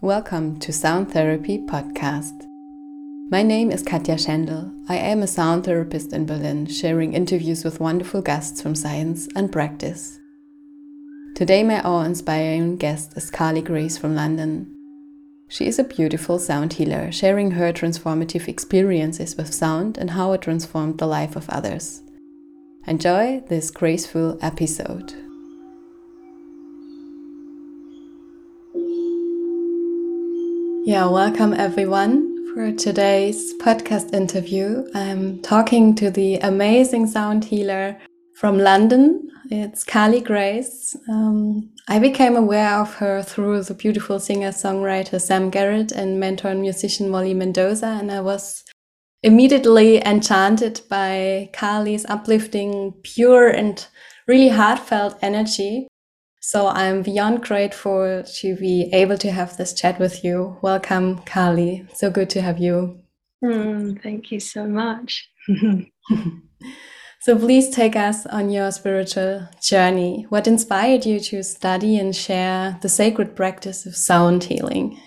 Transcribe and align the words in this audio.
Welcome 0.00 0.60
to 0.60 0.72
Sound 0.72 1.10
Therapy 1.10 1.58
Podcast. 1.58 2.46
My 3.32 3.42
name 3.42 3.72
is 3.72 3.82
Katja 3.82 4.14
Schendel. 4.14 4.72
I 4.88 4.94
am 4.94 5.24
a 5.24 5.26
sound 5.26 5.64
therapist 5.64 6.12
in 6.12 6.24
Berlin, 6.24 6.66
sharing 6.66 7.14
interviews 7.14 7.64
with 7.64 7.80
wonderful 7.80 8.22
guests 8.22 8.62
from 8.62 8.76
science 8.76 9.26
and 9.34 9.50
practice. 9.50 10.20
Today, 11.34 11.64
my 11.64 11.82
awe 11.82 12.04
inspiring 12.04 12.76
guest 12.76 13.16
is 13.16 13.28
Carly 13.28 13.60
Grace 13.60 13.98
from 13.98 14.14
London. 14.14 14.72
She 15.48 15.66
is 15.66 15.80
a 15.80 15.84
beautiful 15.84 16.38
sound 16.38 16.74
healer, 16.74 17.10
sharing 17.10 17.50
her 17.50 17.72
transformative 17.72 18.46
experiences 18.46 19.36
with 19.36 19.52
sound 19.52 19.98
and 19.98 20.10
how 20.10 20.32
it 20.32 20.42
transformed 20.42 20.98
the 20.98 21.08
life 21.08 21.34
of 21.34 21.50
others. 21.50 22.02
Enjoy 22.86 23.40
this 23.48 23.72
graceful 23.72 24.38
episode. 24.42 25.12
Yeah, 30.88 31.04
welcome 31.04 31.52
everyone 31.52 32.54
for 32.54 32.72
today's 32.72 33.52
podcast 33.58 34.14
interview. 34.14 34.86
I'm 34.94 35.42
talking 35.42 35.94
to 35.96 36.10
the 36.10 36.36
amazing 36.36 37.08
sound 37.08 37.44
healer 37.44 37.98
from 38.36 38.56
London. 38.56 39.28
It's 39.50 39.84
Carly 39.84 40.22
Grace. 40.22 40.96
Um, 41.10 41.74
I 41.88 41.98
became 41.98 42.36
aware 42.36 42.76
of 42.76 42.94
her 42.94 43.22
through 43.22 43.64
the 43.64 43.74
beautiful 43.74 44.18
singer 44.18 44.48
songwriter 44.48 45.20
Sam 45.20 45.50
Garrett 45.50 45.92
and 45.92 46.18
mentor 46.18 46.48
and 46.48 46.62
musician 46.62 47.10
Molly 47.10 47.34
Mendoza, 47.34 47.88
and 47.88 48.10
I 48.10 48.22
was 48.22 48.64
immediately 49.22 50.02
enchanted 50.02 50.80
by 50.88 51.50
Carly's 51.52 52.06
uplifting, 52.06 52.94
pure, 53.02 53.48
and 53.48 53.86
really 54.26 54.48
heartfelt 54.48 55.18
energy. 55.20 55.87
So 56.48 56.68
I'm 56.68 57.02
beyond 57.02 57.42
grateful 57.42 58.22
to 58.24 58.56
be 58.56 58.88
able 58.94 59.18
to 59.18 59.30
have 59.30 59.58
this 59.58 59.74
chat 59.74 59.98
with 60.00 60.24
you. 60.24 60.56
Welcome, 60.62 61.18
Carly. 61.26 61.86
So 61.92 62.10
good 62.10 62.30
to 62.30 62.40
have 62.40 62.58
you. 62.58 63.00
Mm, 63.44 64.02
thank 64.02 64.32
you 64.32 64.40
so 64.40 64.66
much. 64.66 65.28
so 67.20 67.36
please 67.38 67.68
take 67.68 67.96
us 67.96 68.24
on 68.24 68.48
your 68.48 68.70
spiritual 68.70 69.46
journey. 69.60 70.24
What 70.30 70.46
inspired 70.46 71.04
you 71.04 71.20
to 71.20 71.42
study 71.42 71.98
and 71.98 72.16
share 72.16 72.78
the 72.80 72.88
sacred 72.88 73.36
practice 73.36 73.84
of 73.84 73.94
sound 73.94 74.44
healing? 74.44 74.98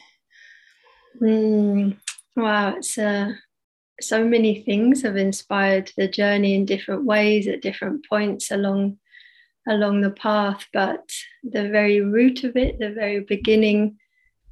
Mm, 1.19 1.97
wow, 2.35 2.75
it's 2.77 2.99
uh, 2.99 3.31
so 3.99 4.23
many 4.23 4.61
things 4.61 5.01
have 5.01 5.17
inspired 5.17 5.91
the 5.97 6.07
journey 6.07 6.53
in 6.53 6.65
different 6.65 7.05
ways 7.05 7.47
at 7.47 7.63
different 7.63 8.05
points 8.07 8.51
along 8.51 8.99
along 9.67 10.01
the 10.01 10.11
path, 10.11 10.65
but 10.73 11.11
the 11.43 11.69
very 11.69 12.01
root 12.01 12.43
of 12.43 12.55
it, 12.55 12.79
the 12.79 12.91
very 12.91 13.19
beginning, 13.19 13.97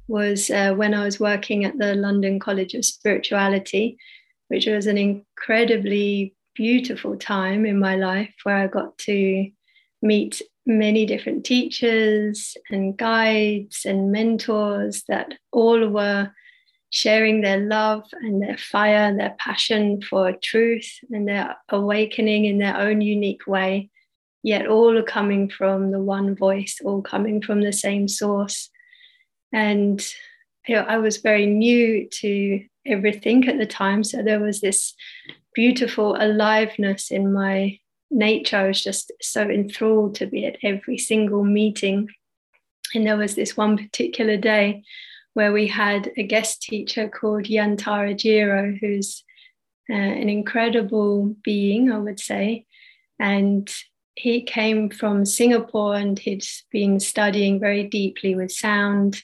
was 0.08 0.50
uh, 0.50 0.74
when 0.74 0.94
I 0.94 1.04
was 1.04 1.20
working 1.20 1.64
at 1.64 1.78
the 1.78 1.94
London 1.94 2.40
College 2.40 2.74
of 2.74 2.84
Spirituality, 2.84 3.96
which 4.48 4.66
was 4.66 4.86
an 4.86 4.98
incredibly 4.98 6.34
beautiful 6.54 7.16
time 7.16 7.64
in 7.64 7.78
my 7.78 7.96
life 7.96 8.34
where 8.42 8.56
I 8.56 8.66
got 8.66 8.98
to 8.98 9.50
meet 10.02 10.42
many 10.66 11.06
different 11.06 11.44
teachers 11.44 12.56
and 12.70 12.96
guides 12.96 13.84
and 13.84 14.12
mentors 14.12 15.04
that 15.08 15.34
all 15.52 15.88
were 15.88 16.30
sharing 16.90 17.40
their 17.40 17.58
love 17.58 18.04
and 18.20 18.42
their 18.42 18.58
fire 18.58 19.06
and 19.08 19.18
their 19.18 19.36
passion 19.38 20.02
for 20.02 20.32
truth 20.32 20.98
and 21.10 21.28
their 21.28 21.56
awakening 21.68 22.44
in 22.44 22.58
their 22.58 22.76
own 22.76 23.00
unique 23.00 23.46
way 23.46 23.90
yet 24.42 24.66
all 24.66 24.96
are 24.96 25.02
coming 25.02 25.48
from 25.48 25.90
the 25.90 26.00
one 26.00 26.34
voice, 26.34 26.80
all 26.84 27.02
coming 27.02 27.42
from 27.42 27.60
the 27.60 27.72
same 27.72 28.08
source. 28.08 28.70
And 29.52 30.04
you 30.66 30.76
know, 30.76 30.82
I 30.82 30.98
was 30.98 31.18
very 31.18 31.46
new 31.46 32.08
to 32.08 32.64
everything 32.86 33.48
at 33.48 33.58
the 33.58 33.66
time. 33.66 34.04
So 34.04 34.22
there 34.22 34.40
was 34.40 34.60
this 34.60 34.94
beautiful 35.54 36.16
aliveness 36.18 37.10
in 37.10 37.32
my 37.32 37.78
nature. 38.10 38.56
I 38.56 38.68
was 38.68 38.82
just 38.82 39.12
so 39.20 39.42
enthralled 39.42 40.14
to 40.16 40.26
be 40.26 40.46
at 40.46 40.56
every 40.62 40.98
single 40.98 41.44
meeting. 41.44 42.08
And 42.94 43.06
there 43.06 43.16
was 43.16 43.34
this 43.34 43.56
one 43.56 43.76
particular 43.76 44.36
day 44.36 44.82
where 45.34 45.52
we 45.52 45.66
had 45.68 46.10
a 46.16 46.22
guest 46.24 46.62
teacher 46.62 47.08
called 47.08 47.44
Yantara 47.44 48.16
Jiro, 48.16 48.76
who's 48.80 49.22
uh, 49.88 49.94
an 49.94 50.28
incredible 50.28 51.36
being, 51.44 51.92
I 51.92 51.98
would 51.98 52.18
say. 52.18 52.66
And 53.18 53.70
he 54.16 54.42
came 54.42 54.90
from 54.90 55.24
Singapore 55.24 55.94
and 55.94 56.18
he'd 56.18 56.44
been 56.70 57.00
studying 57.00 57.58
very 57.60 57.84
deeply 57.84 58.34
with 58.34 58.52
sound 58.52 59.22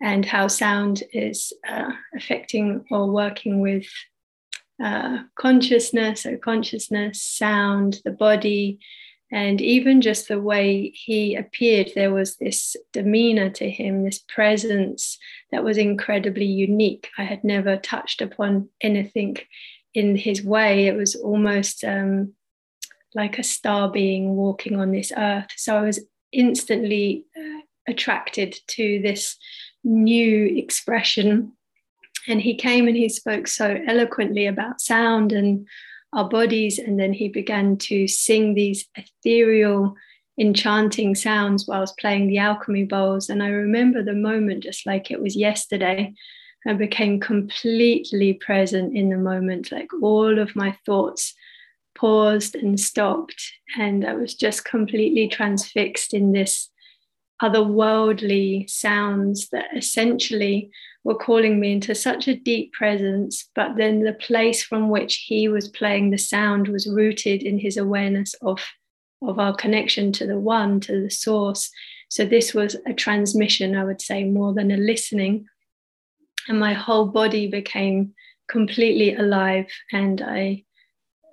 and 0.00 0.26
how 0.26 0.48
sound 0.48 1.02
is 1.12 1.52
uh, 1.66 1.92
affecting 2.14 2.84
or 2.90 3.10
working 3.10 3.60
with 3.60 3.86
uh, 4.82 5.18
consciousness, 5.36 6.26
or 6.26 6.36
consciousness, 6.36 7.22
sound, 7.22 8.00
the 8.04 8.10
body, 8.10 8.78
and 9.30 9.60
even 9.60 10.00
just 10.00 10.28
the 10.28 10.40
way 10.40 10.90
he 10.90 11.36
appeared. 11.36 11.90
There 11.94 12.12
was 12.12 12.36
this 12.36 12.76
demeanor 12.92 13.50
to 13.50 13.70
him, 13.70 14.04
this 14.04 14.18
presence 14.18 15.18
that 15.52 15.64
was 15.64 15.78
incredibly 15.78 16.44
unique. 16.44 17.08
I 17.16 17.24
had 17.24 17.44
never 17.44 17.76
touched 17.76 18.20
upon 18.20 18.68
anything 18.80 19.36
in 19.94 20.16
his 20.16 20.42
way. 20.42 20.86
It 20.86 20.96
was 20.96 21.14
almost 21.14 21.84
um, 21.84 22.34
like 23.14 23.38
a 23.38 23.44
star 23.44 23.90
being 23.90 24.36
walking 24.36 24.76
on 24.76 24.92
this 24.92 25.12
earth. 25.16 25.48
So 25.56 25.76
I 25.76 25.82
was 25.82 26.00
instantly 26.32 27.24
uh, 27.36 27.60
attracted 27.88 28.56
to 28.68 29.00
this 29.02 29.36
new 29.84 30.46
expression. 30.46 31.52
And 32.26 32.40
he 32.40 32.54
came 32.54 32.88
and 32.88 32.96
he 32.96 33.08
spoke 33.08 33.46
so 33.46 33.78
eloquently 33.86 34.46
about 34.46 34.80
sound 34.80 35.32
and 35.32 35.66
our 36.12 36.28
bodies. 36.28 36.78
And 36.78 36.98
then 36.98 37.12
he 37.12 37.28
began 37.28 37.76
to 37.78 38.08
sing 38.08 38.54
these 38.54 38.86
ethereal, 38.96 39.94
enchanting 40.38 41.14
sounds 41.14 41.66
whilst 41.66 41.98
playing 41.98 42.28
the 42.28 42.38
alchemy 42.38 42.84
bowls. 42.84 43.28
And 43.28 43.42
I 43.42 43.48
remember 43.48 44.02
the 44.02 44.14
moment 44.14 44.64
just 44.64 44.86
like 44.86 45.10
it 45.10 45.20
was 45.20 45.36
yesterday. 45.36 46.14
I 46.66 46.72
became 46.72 47.20
completely 47.20 48.32
present 48.32 48.96
in 48.96 49.10
the 49.10 49.18
moment, 49.18 49.70
like 49.70 49.88
all 50.00 50.38
of 50.38 50.56
my 50.56 50.76
thoughts 50.86 51.34
paused 51.94 52.54
and 52.54 52.78
stopped. 52.78 53.52
And 53.78 54.04
I 54.04 54.14
was 54.14 54.34
just 54.34 54.64
completely 54.64 55.28
transfixed 55.28 56.14
in 56.14 56.32
this 56.32 56.70
otherworldly 57.42 58.68
sounds 58.70 59.48
that 59.50 59.66
essentially 59.76 60.70
were 61.02 61.14
calling 61.14 61.60
me 61.60 61.72
into 61.72 61.94
such 61.94 62.28
a 62.28 62.36
deep 62.36 62.72
presence. 62.72 63.48
But 63.54 63.76
then 63.76 64.02
the 64.02 64.14
place 64.14 64.62
from 64.62 64.88
which 64.88 65.24
he 65.26 65.48
was 65.48 65.68
playing 65.68 66.10
the 66.10 66.18
sound 66.18 66.68
was 66.68 66.86
rooted 66.86 67.42
in 67.42 67.58
his 67.58 67.76
awareness 67.76 68.34
of, 68.40 68.64
of 69.22 69.38
our 69.38 69.54
connection 69.54 70.12
to 70.12 70.26
the 70.26 70.38
one, 70.38 70.80
to 70.80 71.02
the 71.02 71.10
source. 71.10 71.70
So 72.08 72.24
this 72.24 72.54
was 72.54 72.76
a 72.86 72.94
transmission, 72.94 73.76
I 73.76 73.84
would 73.84 74.00
say, 74.00 74.24
more 74.24 74.54
than 74.54 74.70
a 74.70 74.76
listening. 74.76 75.46
And 76.48 76.58
my 76.58 76.72
whole 76.72 77.06
body 77.06 77.48
became 77.48 78.14
completely 78.48 79.14
alive. 79.14 79.66
And 79.92 80.22
I 80.22 80.64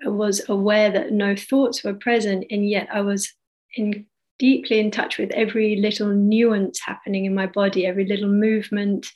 was 0.09 0.41
aware 0.50 0.89
that 0.91 1.12
no 1.12 1.35
thoughts 1.35 1.84
were 1.84 1.94
present, 1.94 2.45
and 2.50 2.67
yet 2.67 2.88
I 2.91 3.01
was 3.01 3.31
in, 3.75 4.06
deeply 4.39 4.79
in 4.79 4.91
touch 4.91 5.17
with 5.17 5.31
every 5.31 5.75
little 5.75 6.09
nuance 6.09 6.79
happening 6.79 7.25
in 7.25 7.35
my 7.35 7.45
body, 7.45 7.85
every 7.85 8.06
little 8.06 8.29
movement. 8.29 9.07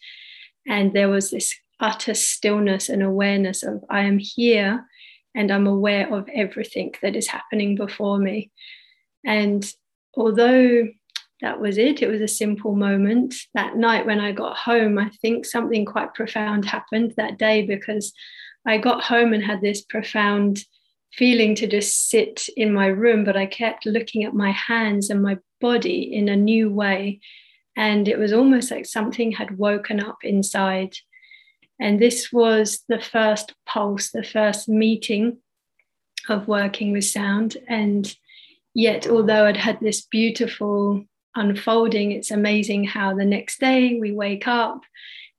And 0.67 0.93
there 0.93 1.09
was 1.09 1.31
this 1.31 1.55
utter 1.79 2.13
stillness 2.13 2.89
and 2.89 3.03
awareness 3.03 3.63
of 3.63 3.83
I 3.89 4.01
am 4.01 4.19
here 4.19 4.85
and 5.35 5.51
I'm 5.51 5.67
aware 5.67 6.11
of 6.13 6.29
everything 6.33 6.93
that 7.01 7.15
is 7.15 7.27
happening 7.27 7.75
before 7.75 8.17
me. 8.17 8.51
And 9.25 9.65
although 10.15 10.87
that 11.41 11.59
was 11.59 11.77
it, 11.77 12.01
it 12.01 12.07
was 12.07 12.21
a 12.21 12.27
simple 12.27 12.73
moment. 12.73 13.35
That 13.53 13.75
night 13.75 14.05
when 14.05 14.21
I 14.21 14.31
got 14.31 14.55
home, 14.55 14.97
I 14.97 15.09
think 15.21 15.45
something 15.45 15.85
quite 15.85 16.13
profound 16.13 16.65
happened 16.65 17.13
that 17.17 17.37
day 17.37 17.65
because 17.65 18.13
I 18.65 18.77
got 18.77 19.03
home 19.03 19.33
and 19.33 19.43
had 19.43 19.61
this 19.61 19.81
profound 19.81 20.63
feeling 21.17 21.55
to 21.55 21.67
just 21.67 22.09
sit 22.09 22.47
in 22.57 22.73
my 22.73 22.87
room, 22.87 23.23
but 23.23 23.37
I 23.37 23.45
kept 23.45 23.85
looking 23.85 24.23
at 24.23 24.33
my 24.33 24.51
hands 24.51 25.09
and 25.09 25.21
my 25.21 25.37
body 25.61 26.13
in 26.13 26.29
a 26.29 26.35
new 26.35 26.69
way. 26.69 27.19
And 27.77 28.07
it 28.07 28.17
was 28.17 28.33
almost 28.33 28.71
like 28.71 28.85
something 28.85 29.31
had 29.31 29.57
woken 29.57 29.99
up 29.99 30.17
inside. 30.23 30.95
And 31.79 31.99
this 31.99 32.31
was 32.31 32.83
the 32.87 32.99
first 32.99 33.53
pulse, 33.65 34.11
the 34.11 34.23
first 34.23 34.69
meeting 34.69 35.37
of 36.29 36.47
working 36.47 36.91
with 36.91 37.05
sound. 37.05 37.57
And 37.67 38.13
yet, 38.73 39.07
although 39.07 39.45
I'd 39.45 39.57
had 39.57 39.79
this 39.79 40.01
beautiful 40.01 41.03
unfolding, 41.35 42.11
it's 42.11 42.31
amazing 42.31 42.85
how 42.85 43.13
the 43.13 43.25
next 43.25 43.59
day 43.59 43.97
we 43.99 44.11
wake 44.11 44.47
up 44.47 44.81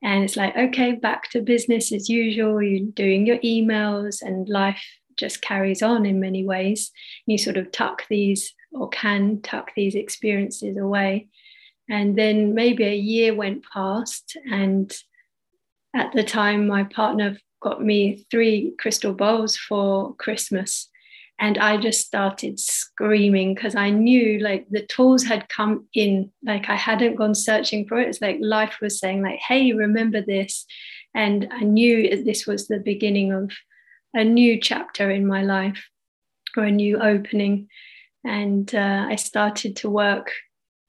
and 0.02 0.25
it's 0.25 0.37
like, 0.37 0.56
okay, 0.56 0.93
back 0.93 1.31
to 1.31 1.40
business 1.40 1.90
as 1.90 2.08
usual. 2.08 2.62
You're 2.62 2.87
doing 2.93 3.26
your 3.26 3.38
emails 3.38 4.22
and 4.22 4.49
life 4.49 4.82
just 5.17 5.43
carries 5.43 5.83
on 5.83 6.07
in 6.07 6.21
many 6.21 6.45
ways. 6.45 6.93
You 7.27 7.39
sort 7.39 7.57
of 7.57 7.73
tuck 7.73 8.05
these 8.09 8.55
or 8.73 8.89
can 8.89 9.41
tuck 9.43 9.71
these 9.75 9.95
experiences 9.95 10.77
away. 10.77 11.29
And 11.89 12.19
then 12.19 12.55
maybe 12.55 12.85
a 12.85 12.97
year 12.97 13.35
went 13.35 13.65
past, 13.73 14.37
and 14.51 14.93
at 15.95 16.13
the 16.13 16.25
time, 16.25 16.67
my 16.67 16.83
partner 16.83 17.39
got 17.63 17.83
me 17.83 18.27
three 18.31 18.75
crystal 18.79 19.13
bowls 19.13 19.57
for 19.57 20.15
Christmas. 20.17 20.89
And 21.39 21.59
I 21.59 21.77
just 21.77 22.07
started 22.07 22.59
screaming 22.59 23.55
because 23.55 23.75
I 23.75 23.91
knew 23.91 24.39
like 24.39 24.67
the 24.71 24.87
tools 24.87 25.23
had 25.23 25.49
come 25.49 25.87
in, 25.93 26.33
like 26.45 26.69
I 26.69 26.77
hadn't 26.77 27.17
gone 27.17 27.35
searching 27.35 27.87
for 27.87 28.01
it. 28.01 28.09
It's 28.09 28.23
like 28.23 28.39
life 28.41 28.79
was 28.81 28.99
saying, 28.99 29.23
like, 29.23 29.39
hey, 29.39 29.73
remember 29.73 30.23
this. 30.23 30.65
And 31.15 31.49
I 31.53 31.61
knew 31.61 32.25
this 32.25 32.47
was 32.47 32.69
the 32.69 32.79
beginning 32.79 33.33
of 33.33 33.53
a 34.17 34.25
new 34.25 34.59
chapter 34.59 35.11
in 35.11 35.27
my 35.27 35.43
life 35.43 35.89
or 36.57 36.65
a 36.65 36.71
new 36.71 36.99
opening. 36.99 37.69
And 38.25 38.75
uh, 38.75 39.07
I 39.09 39.17
started 39.17 39.77
to 39.77 39.91
work 39.91 40.33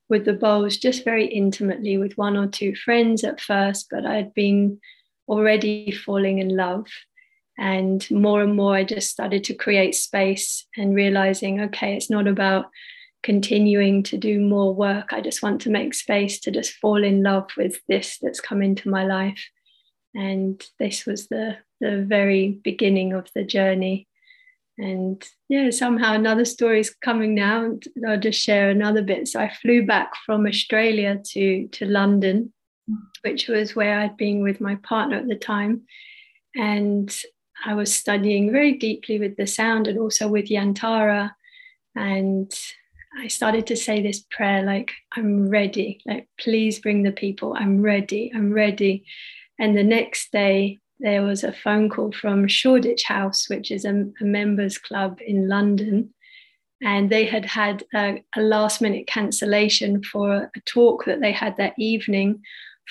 with 0.09 0.23
the 0.23 0.33
bowls 0.33 0.77
just 0.77 1.03
very 1.03 1.27
intimately 1.27 1.97
with 1.97 2.17
one 2.17 2.37
or 2.37 2.47
two 2.47 2.73
friends 2.73 3.25
at 3.25 3.41
first, 3.41 3.87
but 3.91 4.05
I'd 4.05 4.33
been 4.33 4.79
already 5.27 5.91
falling 5.91 6.39
in 6.39 6.55
love. 6.55 6.87
And 7.59 8.09
more 8.09 8.41
and 8.41 8.55
more, 8.55 8.75
I 8.75 8.85
just 8.85 9.09
started 9.09 9.43
to 9.45 9.53
create 9.53 9.95
space 9.95 10.65
and 10.77 10.95
realizing, 10.95 11.59
okay, 11.61 11.97
it's 11.97 12.09
not 12.09 12.27
about 12.27 12.67
continuing 13.23 14.03
to 14.03 14.17
do 14.17 14.39
more 14.39 14.73
work. 14.73 15.11
I 15.11 15.19
just 15.19 15.43
want 15.43 15.59
to 15.61 15.69
make 15.69 15.93
space 15.93 16.39
to 16.41 16.51
just 16.51 16.73
fall 16.73 17.03
in 17.03 17.23
love 17.23 17.49
with 17.57 17.81
this 17.89 18.19
that's 18.21 18.39
come 18.39 18.61
into 18.61 18.89
my 18.89 19.03
life. 19.03 19.43
And 20.15 20.63
this 20.79 21.05
was 21.05 21.27
the, 21.27 21.57
the 21.79 22.03
very 22.07 22.59
beginning 22.63 23.13
of 23.13 23.29
the 23.35 23.43
journey. 23.43 24.07
And 24.77 25.23
yeah, 25.49 25.71
somehow 25.71 26.13
another 26.13 26.45
story 26.45 26.79
is 26.79 26.93
coming 27.01 27.33
now. 27.33 27.65
and 27.65 27.83
I'll 28.07 28.19
just 28.19 28.39
share 28.39 28.69
another 28.69 29.01
bit. 29.01 29.27
So 29.27 29.39
I 29.39 29.51
flew 29.61 29.85
back 29.85 30.11
from 30.25 30.45
Australia 30.45 31.19
to, 31.31 31.67
to 31.67 31.85
London, 31.85 32.53
mm. 32.89 32.97
which 33.23 33.47
was 33.47 33.75
where 33.75 33.99
I'd 33.99 34.17
been 34.17 34.43
with 34.43 34.61
my 34.61 34.75
partner 34.75 35.17
at 35.17 35.27
the 35.27 35.35
time. 35.35 35.83
And 36.55 37.15
I 37.65 37.73
was 37.73 37.93
studying 37.93 38.51
very 38.51 38.73
deeply 38.73 39.19
with 39.19 39.35
the 39.35 39.47
sound 39.47 39.87
and 39.87 39.97
also 39.97 40.27
with 40.27 40.45
Yantara. 40.45 41.31
And 41.95 42.51
I 43.19 43.27
started 43.27 43.65
to 43.67 43.75
say 43.75 44.01
this 44.01 44.23
prayer 44.29 44.61
like, 44.61 44.93
I'm 45.15 45.49
ready. 45.49 46.01
Like, 46.05 46.29
please 46.39 46.79
bring 46.79 47.01
the 47.01 47.11
people. 47.11 47.55
I'm 47.57 47.81
ready. 47.81 48.31
I'm 48.33 48.53
ready. 48.53 49.05
And 49.59 49.75
the 49.75 49.83
next 49.83 50.31
day, 50.31 50.79
there 50.99 51.23
was 51.23 51.43
a 51.43 51.51
phone 51.51 51.89
call 51.89 52.11
from 52.11 52.47
Shoreditch 52.47 53.03
House, 53.03 53.49
which 53.49 53.71
is 53.71 53.85
a, 53.85 54.05
a 54.21 54.23
members 54.23 54.77
club 54.77 55.19
in 55.25 55.47
London. 55.47 56.13
And 56.81 57.09
they 57.09 57.25
had 57.25 57.45
had 57.45 57.83
a, 57.93 58.23
a 58.35 58.41
last 58.41 58.81
minute 58.81 59.07
cancellation 59.07 60.03
for 60.03 60.51
a 60.55 60.59
talk 60.65 61.05
that 61.05 61.21
they 61.21 61.31
had 61.31 61.57
that 61.57 61.73
evening 61.77 62.41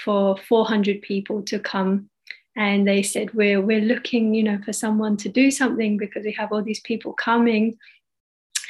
for 0.04 0.36
400 0.36 1.02
people 1.02 1.42
to 1.42 1.58
come. 1.58 2.10
And 2.56 2.86
they 2.86 3.02
said 3.02 3.34
we're 3.34 3.60
we're 3.60 3.82
looking 3.82 4.32
you 4.34 4.42
know 4.42 4.58
for 4.64 4.72
someone 4.72 5.18
to 5.18 5.28
do 5.28 5.50
something 5.50 5.98
because 5.98 6.24
we 6.24 6.32
have 6.32 6.52
all 6.52 6.62
these 6.62 6.80
people 6.80 7.12
coming. 7.12 7.76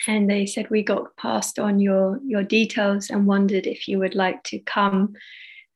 And 0.08 0.28
they 0.28 0.44
said 0.44 0.68
we 0.70 0.82
got 0.82 1.16
passed 1.16 1.58
on 1.58 1.78
your 1.78 2.20
your 2.26 2.42
details 2.42 3.10
and 3.10 3.26
wondered 3.26 3.66
if 3.66 3.88
you 3.88 3.98
would 4.00 4.14
like 4.14 4.42
to 4.44 4.58
come 4.60 5.14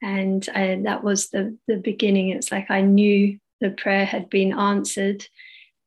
and 0.02 0.48
uh, 0.50 0.76
that 0.82 1.04
was 1.04 1.30
the 1.30 1.56
the 1.66 1.76
beginning. 1.76 2.30
It's 2.30 2.52
like 2.52 2.70
i 2.70 2.80
knew 2.80 3.38
the 3.60 3.70
prayer 3.70 4.04
had 4.04 4.30
been 4.30 4.52
answered. 4.52 5.26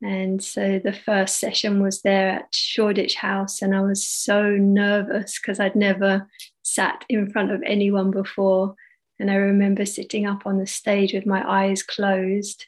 And 0.02 0.42
so 0.42 0.78
the 0.78 0.92
first 0.92 1.40
session 1.40 1.82
was 1.82 2.02
there 2.02 2.30
at 2.30 2.54
shoreditch 2.54 3.14
house 3.14 3.62
and 3.62 3.74
i 3.74 3.80
was 3.80 4.06
so 4.06 4.50
nervous 4.50 5.38
because 5.38 5.58
i'd 5.60 5.74
never 5.76 6.28
sat 6.62 7.04
in 7.08 7.30
front 7.30 7.52
of 7.52 7.62
anyone 7.64 8.10
before. 8.10 8.74
And 9.20 9.30
I 9.30 9.36
remember 9.36 9.86
sitting 9.86 10.26
up 10.26 10.46
on 10.46 10.58
the 10.58 10.66
stage 10.66 11.12
with 11.12 11.26
my 11.26 11.48
eyes 11.48 11.82
closed, 11.82 12.66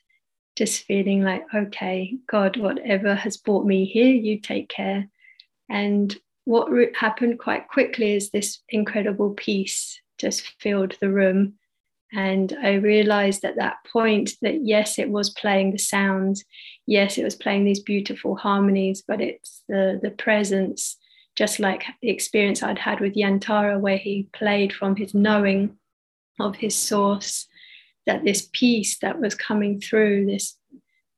just 0.54 0.84
feeling 0.84 1.22
like, 1.22 1.42
okay, 1.52 2.16
God, 2.28 2.56
whatever 2.56 3.14
has 3.14 3.36
brought 3.36 3.66
me 3.66 3.84
here, 3.84 4.14
you 4.14 4.38
take 4.40 4.68
care. 4.68 5.08
And 5.68 6.14
what 6.44 6.68
happened 6.94 7.40
quite 7.40 7.68
quickly 7.68 8.14
is 8.14 8.30
this 8.30 8.60
incredible 8.68 9.30
peace 9.30 10.00
just 10.18 10.46
filled 10.60 10.96
the 11.00 11.10
room. 11.10 11.54
And 12.12 12.56
I 12.62 12.74
realized 12.74 13.44
at 13.44 13.56
that 13.56 13.78
point 13.92 14.32
that 14.40 14.64
yes, 14.64 14.98
it 14.98 15.10
was 15.10 15.30
playing 15.30 15.72
the 15.72 15.78
sounds, 15.78 16.44
yes, 16.86 17.18
it 17.18 17.24
was 17.24 17.34
playing 17.34 17.64
these 17.64 17.80
beautiful 17.80 18.36
harmonies, 18.36 19.02
but 19.06 19.20
it's 19.20 19.62
the, 19.68 19.98
the 20.02 20.12
presence, 20.12 20.96
just 21.34 21.58
like 21.58 21.84
the 22.00 22.10
experience 22.10 22.62
I'd 22.62 22.78
had 22.78 23.00
with 23.00 23.16
Yantara, 23.16 23.78
where 23.80 23.98
he 23.98 24.28
played 24.32 24.72
from 24.72 24.96
his 24.96 25.14
knowing 25.14 25.76
of 26.38 26.56
his 26.56 26.76
source, 26.76 27.48
that 28.06 28.24
this 28.24 28.48
peace 28.52 28.98
that 29.00 29.20
was 29.20 29.34
coming 29.34 29.80
through, 29.80 30.26
this, 30.26 30.56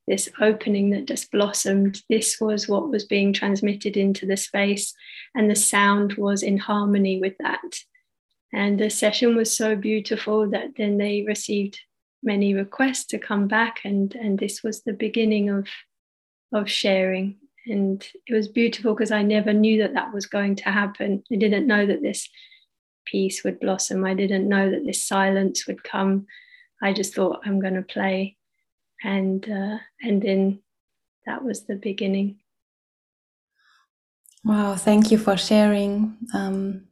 this 0.06 0.30
opening 0.40 0.90
that 0.90 1.04
just 1.04 1.30
blossomed, 1.30 2.00
this 2.08 2.40
was 2.40 2.66
what 2.66 2.88
was 2.88 3.04
being 3.04 3.34
transmitted 3.34 3.96
into 3.96 4.24
the 4.24 4.38
space, 4.38 4.94
and 5.34 5.50
the 5.50 5.54
sound 5.54 6.14
was 6.14 6.42
in 6.42 6.56
harmony 6.56 7.20
with 7.20 7.36
that. 7.38 7.60
And 8.52 8.78
the 8.80 8.90
session 8.90 9.36
was 9.36 9.54
so 9.54 9.76
beautiful 9.76 10.48
that 10.50 10.76
then 10.76 10.96
they 10.96 11.24
received 11.26 11.80
many 12.22 12.54
requests 12.54 13.04
to 13.06 13.18
come 13.18 13.46
back, 13.46 13.80
and, 13.84 14.14
and 14.14 14.38
this 14.38 14.62
was 14.62 14.82
the 14.82 14.92
beginning 14.92 15.50
of, 15.50 15.68
of 16.52 16.70
sharing. 16.70 17.36
And 17.66 18.06
it 18.26 18.34
was 18.34 18.48
beautiful 18.48 18.94
because 18.94 19.12
I 19.12 19.22
never 19.22 19.52
knew 19.52 19.82
that 19.82 19.94
that 19.94 20.14
was 20.14 20.26
going 20.26 20.56
to 20.56 20.70
happen. 20.70 21.22
I 21.30 21.36
didn't 21.36 21.66
know 21.66 21.84
that 21.84 22.00
this 22.02 22.28
peace 23.04 23.44
would 23.44 23.60
blossom. 23.60 24.04
I 24.04 24.14
didn't 24.14 24.48
know 24.48 24.70
that 24.70 24.84
this 24.84 25.06
silence 25.06 25.66
would 25.66 25.84
come. 25.84 26.26
I 26.82 26.92
just 26.92 27.14
thought 27.14 27.40
I'm 27.44 27.60
going 27.60 27.74
to 27.74 27.82
play, 27.82 28.36
and 29.02 29.44
uh, 29.48 29.78
and 30.00 30.22
then 30.22 30.60
that 31.26 31.44
was 31.44 31.66
the 31.66 31.74
beginning. 31.76 32.38
Wow! 34.44 34.76
Thank 34.76 35.10
you 35.10 35.18
for 35.18 35.36
sharing. 35.36 36.16
Um, 36.32 36.87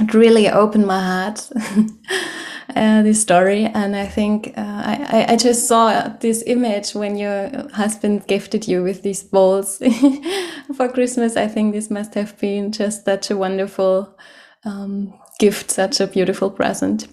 it 0.00 0.14
really 0.14 0.48
opened 0.48 0.86
my 0.86 1.00
heart. 1.00 1.48
uh, 2.76 3.02
this 3.02 3.20
story, 3.20 3.64
and 3.64 3.96
I 3.96 4.06
think 4.06 4.54
uh, 4.56 4.82
I, 4.84 5.26
I 5.30 5.36
just 5.36 5.66
saw 5.66 6.08
this 6.20 6.42
image 6.46 6.94
when 6.94 7.16
your 7.16 7.50
husband 7.72 8.26
gifted 8.26 8.68
you 8.68 8.82
with 8.82 9.02
these 9.02 9.22
balls 9.22 9.78
for 10.76 10.88
Christmas. 10.88 11.36
I 11.36 11.48
think 11.48 11.72
this 11.72 11.90
must 11.90 12.14
have 12.14 12.38
been 12.38 12.72
just 12.72 13.04
such 13.04 13.30
a 13.30 13.36
wonderful 13.36 14.16
um, 14.64 15.14
gift 15.38 15.70
such 15.70 16.00
a 16.00 16.06
beautiful 16.06 16.50
present. 16.50 17.08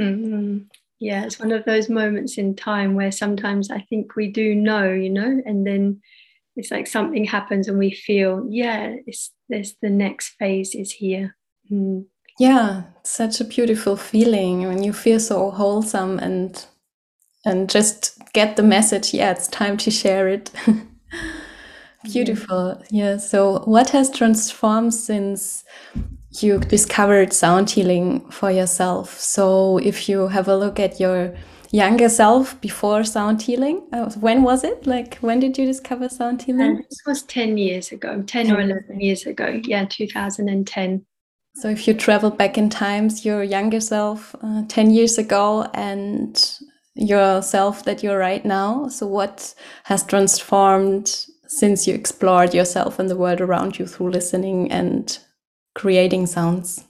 Mm-hmm. 0.00 0.58
Yeah, 0.98 1.24
it's 1.24 1.38
one 1.38 1.52
of 1.52 1.64
those 1.64 1.88
moments 1.90 2.38
in 2.38 2.56
time 2.56 2.94
where 2.94 3.12
sometimes 3.12 3.70
I 3.70 3.80
think 3.90 4.16
we 4.16 4.30
do 4.30 4.54
know, 4.54 4.92
you 4.92 5.10
know, 5.10 5.42
and 5.44 5.66
then 5.66 6.00
it's 6.56 6.70
like 6.70 6.86
something 6.86 7.24
happens 7.24 7.68
and 7.68 7.78
we 7.78 7.90
feel, 7.90 8.46
yeah, 8.48 8.94
it's 9.06 9.30
this 9.48 9.74
the 9.82 9.90
next 9.90 10.34
phase 10.38 10.74
is 10.74 10.92
here. 10.92 11.36
Mm. 11.70 12.06
Yeah, 12.38 12.82
such 13.02 13.40
a 13.40 13.44
beautiful 13.44 13.96
feeling 13.96 14.66
when 14.66 14.82
you 14.82 14.92
feel 14.92 15.20
so 15.20 15.50
wholesome 15.50 16.18
and 16.18 16.64
and 17.44 17.70
just 17.70 18.18
get 18.32 18.56
the 18.56 18.62
message. 18.62 19.14
Yeah, 19.14 19.30
it's 19.30 19.48
time 19.48 19.76
to 19.78 19.90
share 19.90 20.28
it. 20.28 20.50
Beautiful. 22.04 22.82
Yeah. 22.90 23.16
So, 23.16 23.60
what 23.64 23.90
has 23.90 24.10
transformed 24.10 24.94
since 24.94 25.64
you 26.42 26.58
discovered 26.58 27.32
sound 27.32 27.70
healing 27.70 28.28
for 28.30 28.50
yourself. 28.50 29.18
So 29.18 29.78
if 29.78 30.08
you 30.08 30.28
have 30.28 30.48
a 30.48 30.56
look 30.56 30.78
at 30.78 31.00
your 31.00 31.34
younger 31.70 32.08
self 32.08 32.60
before 32.60 33.04
sound 33.04 33.42
healing, 33.42 33.86
uh, 33.92 34.10
when 34.20 34.42
was 34.42 34.64
it? 34.64 34.86
Like 34.86 35.16
when 35.18 35.40
did 35.40 35.56
you 35.58 35.66
discover 35.66 36.08
sound 36.08 36.42
healing? 36.42 36.60
And 36.62 36.78
this 36.78 37.00
was 37.06 37.22
10 37.22 37.58
years 37.58 37.92
ago, 37.92 38.22
10 38.22 38.50
or 38.50 38.60
11 38.60 39.00
years 39.00 39.26
ago. 39.26 39.60
Yeah, 39.64 39.86
2010. 39.86 41.04
So 41.56 41.70
if 41.70 41.88
you 41.88 41.94
travel 41.94 42.30
back 42.30 42.58
in 42.58 42.68
times, 42.68 43.24
your 43.24 43.42
younger 43.42 43.80
self 43.80 44.36
uh, 44.42 44.64
10 44.68 44.90
years 44.90 45.16
ago 45.16 45.66
and 45.72 46.36
yourself 46.94 47.84
that 47.84 48.02
you're 48.02 48.18
right 48.18 48.44
now. 48.44 48.88
So 48.88 49.06
what 49.06 49.54
has 49.84 50.02
transformed 50.02 51.08
since 51.48 51.86
you 51.86 51.94
explored 51.94 52.52
yourself 52.52 52.98
and 52.98 53.08
the 53.08 53.16
world 53.16 53.40
around 53.40 53.78
you 53.78 53.86
through 53.86 54.10
listening 54.10 54.70
and 54.70 55.18
creating 55.74 56.26
sounds? 56.26 56.84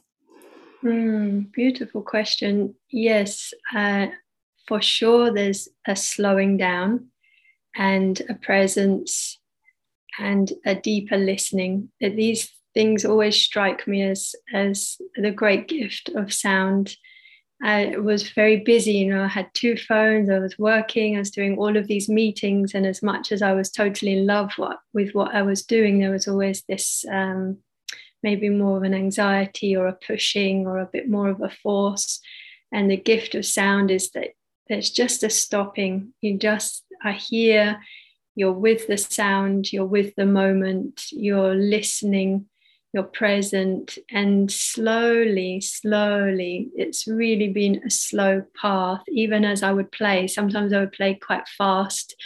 Mm, 0.83 1.53
beautiful 1.53 2.03
question. 2.03 2.75
Yes, 2.91 3.55
uh, 3.73 4.09
for 4.67 4.83
sure, 4.83 5.33
there's 5.33 5.69
a 5.87 5.95
slowing 5.95 6.57
down 6.57 7.07
and 7.77 8.21
a 8.29 8.35
presence 8.35 9.39
and 10.19 10.53
a 10.65 10.75
deeper 10.75 11.17
listening. 11.17 11.91
At 12.03 12.17
these 12.17 12.56
things 12.77 13.07
always 13.07 13.37
strike 13.37 13.89
me 13.89 14.03
as 14.03 14.35
as 14.53 14.99
the 15.17 15.31
great 15.31 15.67
gift 15.67 16.11
of 16.11 16.33
sound. 16.33 16.95
I 17.63 17.97
was 17.97 18.29
very 18.33 18.59
busy, 18.59 18.93
you 18.93 19.15
know, 19.15 19.25
I 19.25 19.29
had 19.29 19.49
two 19.55 19.79
phones, 19.79 20.29
I 20.29 20.39
was 20.41 20.59
working, 20.59 21.17
I 21.17 21.21
was 21.21 21.31
doing 21.31 21.57
all 21.57 21.75
of 21.75 21.87
these 21.87 22.07
meetings. 22.07 22.75
And 22.75 22.85
as 22.85 23.03
much 23.03 23.33
as 23.33 23.41
I 23.41 23.53
was 23.55 23.71
totally 23.71 24.13
in 24.13 24.27
love 24.27 24.53
what, 24.59 24.79
with 24.93 25.15
what 25.15 25.35
I 25.35 25.41
was 25.41 25.65
doing, 25.65 25.99
there 25.99 26.11
was 26.11 26.29
always 26.29 26.65
this 26.69 27.07
um, 27.11 27.57
maybe 28.23 28.51
more 28.51 28.77
of 28.77 28.83
an 28.83 28.93
anxiety 28.93 29.75
or 29.75 29.87
a 29.87 29.95
pushing 30.07 30.67
or 30.67 30.79
a 30.79 30.91
bit 30.93 31.09
more 31.09 31.31
of 31.31 31.41
a 31.41 31.49
force. 31.49 32.21
And 32.73 32.91
the 32.91 32.99
gift 32.99 33.35
of 33.35 33.47
sound 33.47 33.91
is 33.91 34.11
that 34.11 34.33
there's 34.69 34.91
just 34.91 35.23
a 35.23 35.31
stopping. 35.31 36.13
You 36.21 36.37
just 36.37 36.85
are 37.03 37.13
here, 37.13 37.81
you're 38.35 38.53
with 38.53 38.87
the 38.87 38.99
sound, 38.99 39.73
you're 39.73 39.87
with 39.87 40.15
the 40.15 40.27
moment, 40.27 41.05
you're 41.11 41.55
listening, 41.55 42.51
you're 42.97 43.05
present, 43.05 43.99
and 44.11 44.51
slowly, 44.51 45.61
slowly, 45.61 46.71
it's 46.75 47.07
really 47.07 47.49
been 47.49 47.83
a 47.87 47.91
slow 47.91 48.43
path. 48.59 49.03
Even 49.11 49.45
as 49.45 49.63
I 49.63 49.71
would 49.71 49.93
play, 49.93 50.27
sometimes 50.27 50.73
I 50.73 50.81
would 50.81 50.93
play 50.93 51.13
quite 51.13 51.47
fast, 51.47 52.17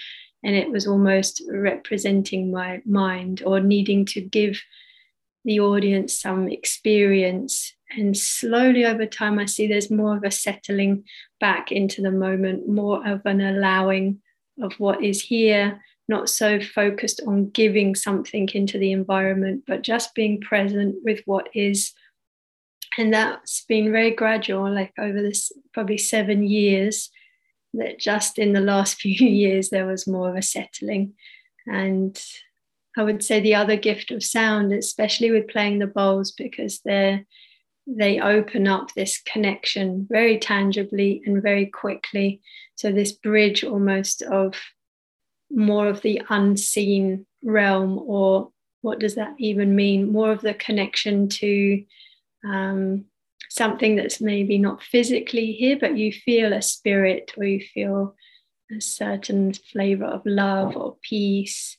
and 0.44 0.54
it 0.54 0.70
was 0.70 0.86
almost 0.86 1.42
representing 1.50 2.52
my 2.52 2.82
mind 2.86 3.42
or 3.44 3.58
needing 3.58 4.04
to 4.06 4.20
give 4.20 4.62
the 5.44 5.58
audience 5.58 6.20
some 6.20 6.46
experience. 6.46 7.72
And 7.98 8.16
slowly 8.16 8.84
over 8.84 9.06
time, 9.06 9.40
I 9.40 9.46
see 9.46 9.66
there's 9.66 9.90
more 9.90 10.16
of 10.16 10.22
a 10.22 10.30
settling 10.30 11.02
back 11.40 11.72
into 11.72 12.00
the 12.00 12.12
moment, 12.12 12.68
more 12.68 13.04
of 13.04 13.22
an 13.24 13.40
allowing 13.40 14.20
of 14.62 14.74
what 14.74 15.02
is 15.02 15.20
here, 15.20 15.80
not 16.10 16.28
so 16.28 16.60
focused 16.60 17.22
on 17.26 17.48
giving 17.50 17.94
something 17.94 18.48
into 18.52 18.76
the 18.78 18.92
environment, 18.92 19.62
but 19.66 19.82
just 19.82 20.14
being 20.14 20.40
present 20.40 20.96
with 21.02 21.20
what 21.24 21.48
is. 21.54 21.92
And 22.98 23.14
that's 23.14 23.64
been 23.66 23.92
very 23.92 24.10
gradual, 24.10 24.70
like 24.70 24.92
over 24.98 25.22
this 25.22 25.52
probably 25.72 25.96
seven 25.96 26.42
years, 26.46 27.08
that 27.74 28.00
just 28.00 28.38
in 28.38 28.52
the 28.52 28.60
last 28.60 28.94
few 29.00 29.26
years, 29.26 29.70
there 29.70 29.86
was 29.86 30.06
more 30.06 30.28
of 30.28 30.36
a 30.36 30.42
settling. 30.42 31.14
And 31.66 32.20
I 32.98 33.04
would 33.04 33.22
say 33.22 33.40
the 33.40 33.54
other 33.54 33.76
gift 33.76 34.10
of 34.10 34.24
sound, 34.24 34.72
especially 34.72 35.30
with 35.30 35.48
playing 35.48 35.78
the 35.78 35.86
bowls, 35.86 36.32
because 36.32 36.80
they're 36.84 37.24
they 37.86 38.20
open 38.20 38.68
up 38.68 38.92
this 38.92 39.20
connection 39.22 40.06
very 40.08 40.38
tangibly 40.38 41.22
and 41.26 41.42
very 41.42 41.66
quickly. 41.66 42.40
So 42.76 42.92
this 42.92 43.10
bridge 43.10 43.64
almost 43.64 44.22
of 44.22 44.54
more 45.50 45.88
of 45.88 46.02
the 46.02 46.22
unseen 46.28 47.26
realm, 47.42 47.98
or 47.98 48.50
what 48.82 48.98
does 48.98 49.14
that 49.16 49.34
even 49.38 49.76
mean? 49.76 50.12
More 50.12 50.32
of 50.32 50.40
the 50.40 50.54
connection 50.54 51.28
to 51.28 51.84
um, 52.44 53.04
something 53.48 53.96
that's 53.96 54.20
maybe 54.20 54.58
not 54.58 54.82
physically 54.82 55.52
here, 55.52 55.76
but 55.78 55.96
you 55.96 56.12
feel 56.12 56.52
a 56.52 56.62
spirit 56.62 57.32
or 57.36 57.44
you 57.44 57.60
feel 57.60 58.14
a 58.76 58.80
certain 58.80 59.52
flavor 59.52 60.04
of 60.04 60.22
love 60.24 60.76
or 60.76 60.96
peace. 61.02 61.76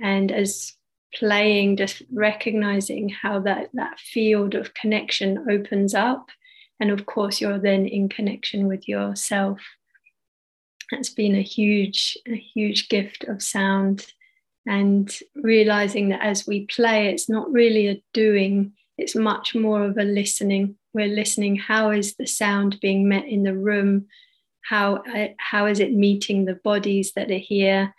And 0.00 0.32
as 0.32 0.72
playing 1.14 1.76
just 1.76 2.02
recognizing 2.12 3.08
how 3.08 3.40
that 3.40 3.68
that 3.74 3.98
field 4.00 4.54
of 4.54 4.74
connection 4.74 5.44
opens 5.50 5.94
up. 5.94 6.30
And 6.80 6.90
of 6.90 7.06
course 7.06 7.40
you're 7.40 7.58
then 7.58 7.86
in 7.86 8.08
connection 8.08 8.66
with 8.66 8.88
yourself 8.88 9.60
that's 10.92 11.10
been 11.10 11.34
a 11.34 11.42
huge 11.42 12.16
a 12.28 12.36
huge 12.36 12.88
gift 12.88 13.24
of 13.24 13.42
sound 13.42 14.06
and 14.66 15.18
realizing 15.34 16.10
that 16.10 16.22
as 16.22 16.46
we 16.46 16.66
play 16.66 17.08
it's 17.08 17.28
not 17.28 17.50
really 17.50 17.88
a 17.88 18.00
doing 18.12 18.72
it's 18.98 19.16
much 19.16 19.54
more 19.54 19.84
of 19.84 19.98
a 19.98 20.04
listening. 20.04 20.76
We're 20.92 21.08
listening 21.08 21.56
how 21.56 21.90
is 21.90 22.14
the 22.14 22.26
sound 22.26 22.78
being 22.80 23.08
met 23.08 23.26
in 23.26 23.42
the 23.42 23.56
room? 23.56 24.06
How 24.62 24.96
uh, 24.96 25.28
how 25.38 25.66
is 25.66 25.80
it 25.80 25.92
meeting 25.92 26.44
the 26.44 26.54
bodies 26.54 27.12
that 27.14 27.30
are 27.30 27.34
here? 27.34 27.94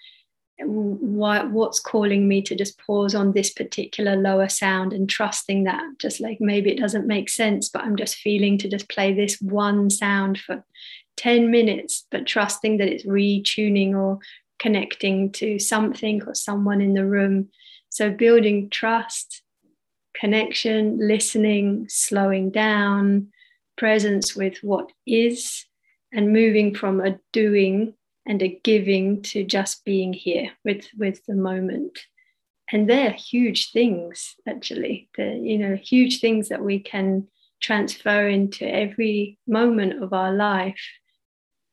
What, 0.60 1.52
what's 1.52 1.80
calling 1.80 2.28
me 2.28 2.42
to 2.44 2.56
just 2.56 2.78
pause 2.78 3.16
on 3.16 3.34
this 3.34 3.52
particular 3.52 4.16
lower 4.16 4.48
sound 4.48 4.94
and 4.94 5.10
trusting 5.10 5.64
that? 5.64 5.84
Just 5.98 6.22
like 6.22 6.38
maybe 6.40 6.72
it 6.72 6.80
doesn't 6.80 7.08
make 7.08 7.30
sense 7.30 7.70
but 7.70 7.84
i'm 7.84 7.96
just 7.96 8.16
feeling 8.16 8.58
to 8.60 8.70
just 8.70 8.88
play 8.88 9.14
this 9.14 9.42
one 9.42 9.90
sound 9.90 10.40
for 10.40 10.64
10 11.18 11.52
minutes 11.52 12.06
but 12.12 12.26
trusting 12.26 12.78
that 12.78 12.88
it's 12.88 13.06
retuning 13.06 13.94
or 13.96 14.20
connecting 14.60 15.32
to 15.32 15.60
something 15.60 16.24
or 16.24 16.34
someone 16.34 16.82
in 16.82 16.94
the 16.94 17.06
room. 17.06 17.50
So 17.90 18.10
building 18.10 18.70
trust 18.70 19.42
connection 20.16 20.98
listening 21.00 21.88
slowing 21.90 22.52
down 22.52 23.28
presence 23.78 24.36
with 24.36 24.58
what 24.62 24.92
is 25.06 25.66
and 26.14 26.32
moving 26.32 26.76
from 26.76 27.02
a 27.02 27.20
doing 27.32 27.94
and 28.26 28.42
a 28.42 28.60
giving 28.64 29.22
to 29.24 29.44
just 29.44 29.84
being 29.84 30.14
here 30.14 30.52
with 30.64 30.88
with 30.98 31.26
the 31.26 31.36
moment. 31.36 32.00
And 32.72 32.90
they're 32.90 33.12
huge 33.12 33.72
things 33.72 34.36
actually. 34.48 35.10
They're 35.18 35.36
you 35.36 35.58
know 35.58 35.76
huge 35.76 36.22
things 36.22 36.50
that 36.50 36.64
we 36.64 36.80
can 36.80 37.28
transfer 37.62 38.28
into 38.28 38.66
every 38.66 39.38
moment 39.48 40.04
of 40.04 40.14
our 40.14 40.34
life 40.34 40.80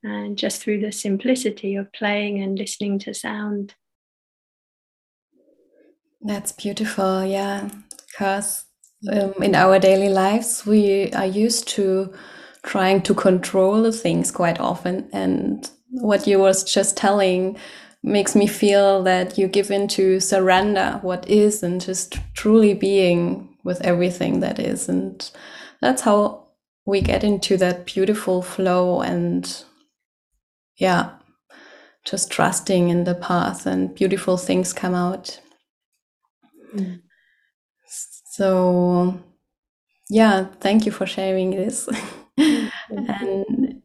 and 0.03 0.37
just 0.37 0.63
through 0.63 0.81
the 0.81 0.93
simplicity 0.93 1.77
of 1.77 1.93
playing 1.93 2.43
and 2.43 2.59
listening 2.59 2.99
to 3.01 3.15
sound. 3.15 3.75
That's 6.23 6.53
beautiful 6.53 7.25
yeah. 7.25 7.69
Because 8.07 8.65
um, 9.11 9.35
in 9.43 9.55
our 9.55 9.79
daily 9.79 10.09
lives 10.09 10.67
we 10.67 11.11
are 11.13 11.27
used 11.27 11.69
to 11.69 12.13
trying 12.63 13.01
to 13.03 13.15
control 13.15 13.83
the 13.83 13.93
things 13.93 14.31
quite 14.31 14.61
often 14.61 15.09
and 15.13 15.71
what 15.91 16.27
you 16.27 16.39
was 16.39 16.63
just 16.63 16.97
telling 16.97 17.57
makes 18.03 18.35
me 18.35 18.47
feel 18.47 19.03
that 19.03 19.39
you 19.39 19.47
give 19.47 19.71
in 19.71 19.89
to 19.89 20.21
surrender 20.21 20.99
what 21.03 21.27
is 21.29 21.63
and 21.63 21.81
just 21.81 22.19
truly 22.35 22.75
being 22.75 23.49
with 23.65 23.81
everything 23.81 24.41
that 24.41 24.59
is 24.59 24.89
and 24.89 25.31
that's 25.81 26.03
how 26.03 26.47
we 26.85 27.01
get 27.01 27.25
into 27.25 27.57
that 27.57 27.87
beautiful 27.87 28.43
flow 28.43 29.01
and 29.01 29.65
yeah. 30.81 31.11
Just 32.05 32.31
trusting 32.33 32.89
in 32.89 33.05
the 33.05 33.15
path 33.15 33.67
and 33.67 33.95
beautiful 33.95 34.37
things 34.37 34.73
come 34.73 34.95
out. 34.95 35.41
Mm. 36.75 37.01
so 38.31 39.21
yeah 40.09 40.47
thank 40.61 40.87
you 40.87 40.93
for 40.93 41.07
sharing 41.07 41.51
this. 41.51 41.89
And 42.91 43.83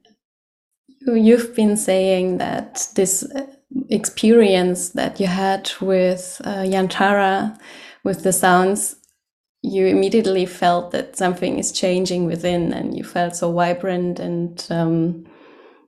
You've 1.08 1.56
been 1.56 1.78
saying 1.78 2.40
that 2.40 2.88
this 2.96 3.24
uh, 3.24 3.46
experience 3.90 4.90
that 4.92 5.20
you 5.20 5.28
had 5.28 5.72
with 5.80 6.42
uh, 6.44 6.64
Yantara, 6.64 7.58
with 8.04 8.24
the 8.24 8.34
sounds, 8.34 8.96
you 9.62 9.86
immediately 9.88 10.46
felt 10.48 10.92
that 10.92 11.18
something 11.18 11.60
is 11.60 11.72
changing 11.72 12.26
within, 12.26 12.74
and 12.74 12.98
you 12.98 13.04
felt 13.04 13.36
so 13.36 13.52
vibrant, 13.52 14.20
and 14.20 14.66
um, 14.72 15.26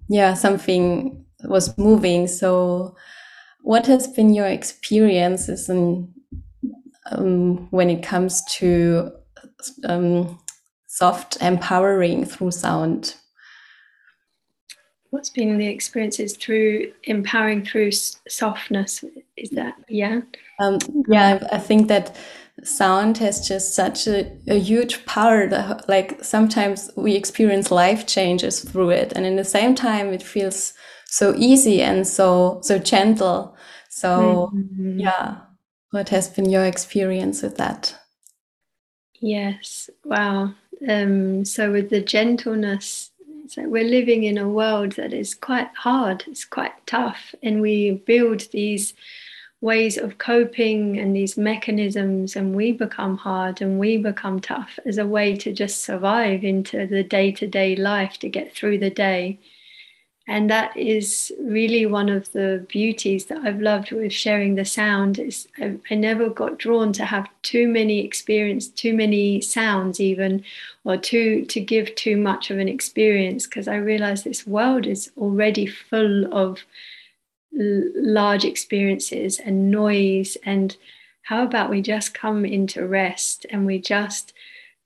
yeah, 0.07 0.33
something 0.33 1.25
was 1.43 1.77
moving. 1.77 2.27
So, 2.27 2.95
what 3.61 3.85
has 3.87 4.07
been 4.07 4.33
your 4.33 4.47
experiences 4.47 5.69
in, 5.69 6.13
um, 7.11 7.67
when 7.71 7.89
it 7.89 8.03
comes 8.03 8.43
to 8.55 9.11
um, 9.83 10.39
soft 10.87 11.37
empowering 11.41 12.25
through 12.25 12.51
sound? 12.51 13.15
what's 15.09 15.29
been 15.29 15.57
the 15.57 15.67
experiences 15.67 16.35
through 16.35 16.91
empowering 17.03 17.63
through 17.63 17.91
softness 17.91 19.03
is 19.35 19.49
that 19.51 19.73
yeah 19.87 20.21
um, 20.59 20.77
yeah 21.07 21.39
i 21.51 21.57
think 21.57 21.87
that 21.87 22.15
sound 22.67 23.17
has 23.17 23.47
just 23.47 23.74
such 23.74 24.07
a, 24.07 24.31
a 24.47 24.59
huge 24.59 25.05
power 25.05 25.47
that, 25.47 25.88
like 25.88 26.24
sometimes 26.24 26.91
we 26.95 27.15
experience 27.15 27.71
life 27.71 28.05
changes 28.05 28.59
through 28.62 28.91
it. 28.91 29.13
And 29.13 29.25
in 29.25 29.36
the 29.36 29.45
same 29.45 29.75
time 29.75 30.13
it 30.13 30.24
feels 30.24 30.74
so 31.05 31.33
easy 31.38 31.81
and 31.81 32.05
so 32.07 32.59
so 32.62 32.77
gentle. 32.77 33.55
So 33.89 34.51
mm-hmm. 34.53 35.00
yeah. 35.00 35.38
What 35.91 36.09
has 36.09 36.27
been 36.27 36.50
your 36.50 36.65
experience 36.65 37.41
with 37.41 37.57
that? 37.57 37.95
Yes. 39.21 39.89
Wow. 40.03 40.53
Um 40.88 41.45
so 41.45 41.71
with 41.71 41.89
the 41.89 42.01
gentleness 42.01 43.12
so 43.47 43.63
we're 43.63 43.83
living 43.83 44.25
in 44.25 44.38
a 44.38 44.50
world 44.50 44.91
that 44.93 45.13
is 45.13 45.33
quite 45.33 45.69
hard, 45.74 46.25
it's 46.27 46.43
quite 46.43 46.86
tough, 46.86 47.33
and 47.41 47.62
we 47.62 47.91
build 48.05 48.41
these 48.51 48.93
ways 49.59 49.97
of 49.97 50.19
coping 50.19 50.99
and 50.99 51.15
these 51.15 51.37
mechanisms, 51.37 52.35
and 52.35 52.55
we 52.55 52.71
become 52.71 53.17
hard 53.17 53.61
and 53.61 53.79
we 53.79 53.97
become 53.97 54.39
tough 54.39 54.77
as 54.85 54.97
a 54.97 55.07
way 55.07 55.35
to 55.35 55.51
just 55.51 55.83
survive 55.83 56.43
into 56.43 56.85
the 56.85 57.03
day 57.03 57.31
to 57.31 57.47
day 57.47 57.75
life 57.75 58.17
to 58.19 58.29
get 58.29 58.53
through 58.53 58.77
the 58.77 58.89
day. 58.89 59.39
And 60.29 60.49
that 60.49 60.75
is 60.75 61.31
really 61.39 61.85
one 61.85 62.09
of 62.09 62.29
the 62.33 62.65
beauties 62.67 63.27
that 63.27 63.39
I've 63.39 63.61
loved 63.61 63.93
with 63.93 64.11
sharing 64.11 64.55
the 64.55 64.65
sound. 64.65 65.19
Is 65.19 65.47
I, 65.57 65.77
I 65.89 65.95
never 65.95 66.29
got 66.29 66.59
drawn 66.59 66.91
to 66.93 67.05
have 67.05 67.29
too 67.43 67.67
many 67.67 68.03
experience, 68.03 68.67
too 68.67 68.93
many 68.93 69.39
sounds, 69.39 70.01
even, 70.01 70.43
or 70.83 70.97
too 70.97 71.45
to 71.45 71.61
give 71.61 71.95
too 71.95 72.17
much 72.17 72.51
of 72.51 72.59
an 72.59 72.67
experience, 72.67 73.47
because 73.47 73.69
I 73.69 73.77
realized 73.77 74.25
this 74.25 74.45
world 74.45 74.85
is 74.85 75.09
already 75.17 75.65
full 75.65 76.31
of 76.33 76.59
large 77.53 78.45
experiences 78.45 79.39
and 79.39 79.71
noise 79.71 80.37
and 80.43 80.77
how 81.23 81.43
about 81.43 81.69
we 81.69 81.81
just 81.81 82.13
come 82.13 82.45
into 82.45 82.87
rest 82.87 83.45
and 83.49 83.65
we 83.65 83.79
just 83.79 84.33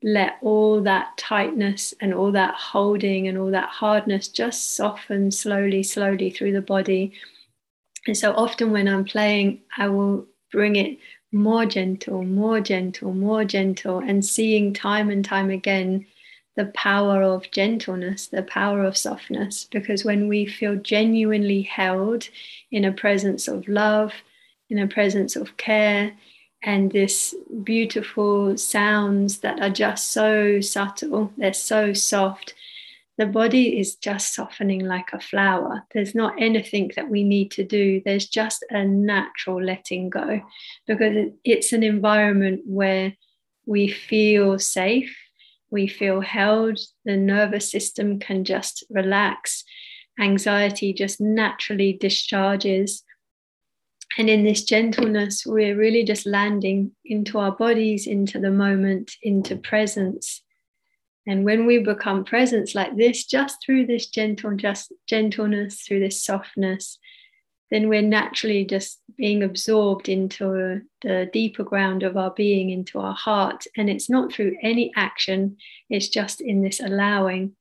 let 0.03 0.37
all 0.41 0.81
that 0.81 1.15
tightness 1.17 1.93
and 2.01 2.13
all 2.13 2.31
that 2.31 2.55
holding 2.55 3.27
and 3.27 3.37
all 3.37 3.51
that 3.51 3.69
hardness 3.69 4.27
just 4.27 4.75
soften 4.75 5.29
slowly, 5.29 5.83
slowly 5.83 6.31
through 6.31 6.51
the 6.51 6.61
body. 6.61 7.13
And 8.07 8.17
so 8.17 8.33
often 8.33 8.71
when 8.71 8.87
I'm 8.87 9.05
playing, 9.05 9.61
I 9.77 9.89
will 9.89 10.25
bring 10.51 10.75
it 10.75 10.97
more 11.31 11.65
gentle, 11.65 12.23
more 12.23 12.59
gentle, 12.59 13.13
more 13.13 13.45
gentle, 13.45 13.99
and 13.99 14.25
seeing 14.25 14.73
time 14.73 15.09
and 15.09 15.23
time 15.23 15.51
again 15.51 16.07
the 16.55 16.65
power 16.65 17.23
of 17.23 17.49
gentleness, 17.51 18.27
the 18.27 18.43
power 18.43 18.83
of 18.83 18.97
softness. 18.97 19.67
Because 19.71 20.03
when 20.03 20.27
we 20.27 20.45
feel 20.45 20.75
genuinely 20.75 21.61
held 21.61 22.27
in 22.71 22.85
a 22.85 22.91
presence 22.91 23.47
of 23.47 23.67
love, 23.67 24.13
in 24.69 24.79
a 24.79 24.87
presence 24.87 25.35
of 25.35 25.57
care, 25.57 26.13
and 26.63 26.91
this 26.91 27.33
beautiful 27.63 28.57
sounds 28.57 29.39
that 29.39 29.59
are 29.61 29.69
just 29.69 30.11
so 30.11 30.61
subtle, 30.61 31.33
they're 31.37 31.53
so 31.53 31.93
soft. 31.93 32.53
The 33.17 33.25
body 33.25 33.79
is 33.79 33.95
just 33.95 34.33
softening 34.35 34.85
like 34.85 35.11
a 35.13 35.19
flower. 35.19 35.85
There's 35.93 36.15
not 36.15 36.39
anything 36.39 36.91
that 36.95 37.09
we 37.09 37.23
need 37.23 37.51
to 37.51 37.63
do. 37.63 38.01
There's 38.03 38.27
just 38.27 38.63
a 38.69 38.85
natural 38.85 39.61
letting 39.61 40.09
go 40.09 40.41
because 40.87 41.31
it's 41.43 41.73
an 41.73 41.83
environment 41.83 42.61
where 42.65 43.15
we 43.65 43.87
feel 43.87 44.59
safe, 44.59 45.15
we 45.71 45.87
feel 45.87 46.21
held, 46.21 46.79
the 47.05 47.17
nervous 47.17 47.71
system 47.71 48.19
can 48.19 48.43
just 48.43 48.83
relax, 48.89 49.63
anxiety 50.19 50.93
just 50.93 51.19
naturally 51.21 51.93
discharges 51.93 53.03
and 54.17 54.29
in 54.29 54.43
this 54.43 54.63
gentleness, 54.63 55.45
we're 55.45 55.77
really 55.77 56.03
just 56.03 56.25
landing 56.25 56.91
into 57.05 57.39
our 57.39 57.51
bodies, 57.51 58.07
into 58.07 58.39
the 58.39 58.51
moment, 58.51 59.13
into 59.23 59.55
presence. 59.55 60.41
And 61.25 61.45
when 61.45 61.65
we 61.65 61.79
become 61.79 62.25
presence 62.25 62.75
like 62.75 62.97
this, 62.97 63.25
just 63.25 63.57
through 63.65 63.85
this 63.85 64.07
gentle, 64.07 64.55
just 64.55 64.91
gentleness, 65.07 65.83
through 65.83 66.01
this 66.01 66.23
softness, 66.23 66.99
then 67.71 67.87
we're 67.87 68.01
naturally 68.01 68.65
just 68.65 68.99
being 69.17 69.41
absorbed 69.41 70.09
into 70.09 70.81
the 71.01 71.29
deeper 71.31 71.63
ground 71.63 72.03
of 72.03 72.17
our 72.17 72.31
being, 72.31 72.69
into 72.69 72.99
our 72.99 73.15
heart. 73.15 73.65
And 73.77 73.89
it's 73.89 74.09
not 74.09 74.31
through 74.31 74.57
any 74.61 74.91
action, 74.95 75.57
it's 75.89 76.09
just 76.09 76.41
in 76.41 76.61
this 76.61 76.81
allowing. 76.81 77.55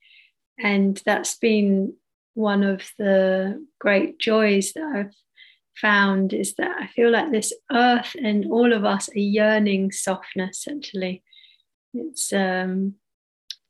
And 0.58 1.00
that's 1.06 1.36
been 1.36 1.94
one 2.34 2.64
of 2.64 2.90
the 2.98 3.64
great 3.78 4.18
joys 4.18 4.72
that 4.72 4.84
I've 4.84 5.14
found 5.76 6.32
is 6.32 6.54
that 6.54 6.76
I 6.78 6.88
feel 6.88 7.10
like 7.10 7.30
this 7.30 7.52
earth 7.72 8.14
and 8.20 8.46
all 8.50 8.72
of 8.72 8.84
us 8.84 9.08
are 9.10 9.18
yearning 9.18 9.92
softness, 9.92 10.66
actually. 10.68 11.22
It's 11.94 12.32
um, 12.32 12.94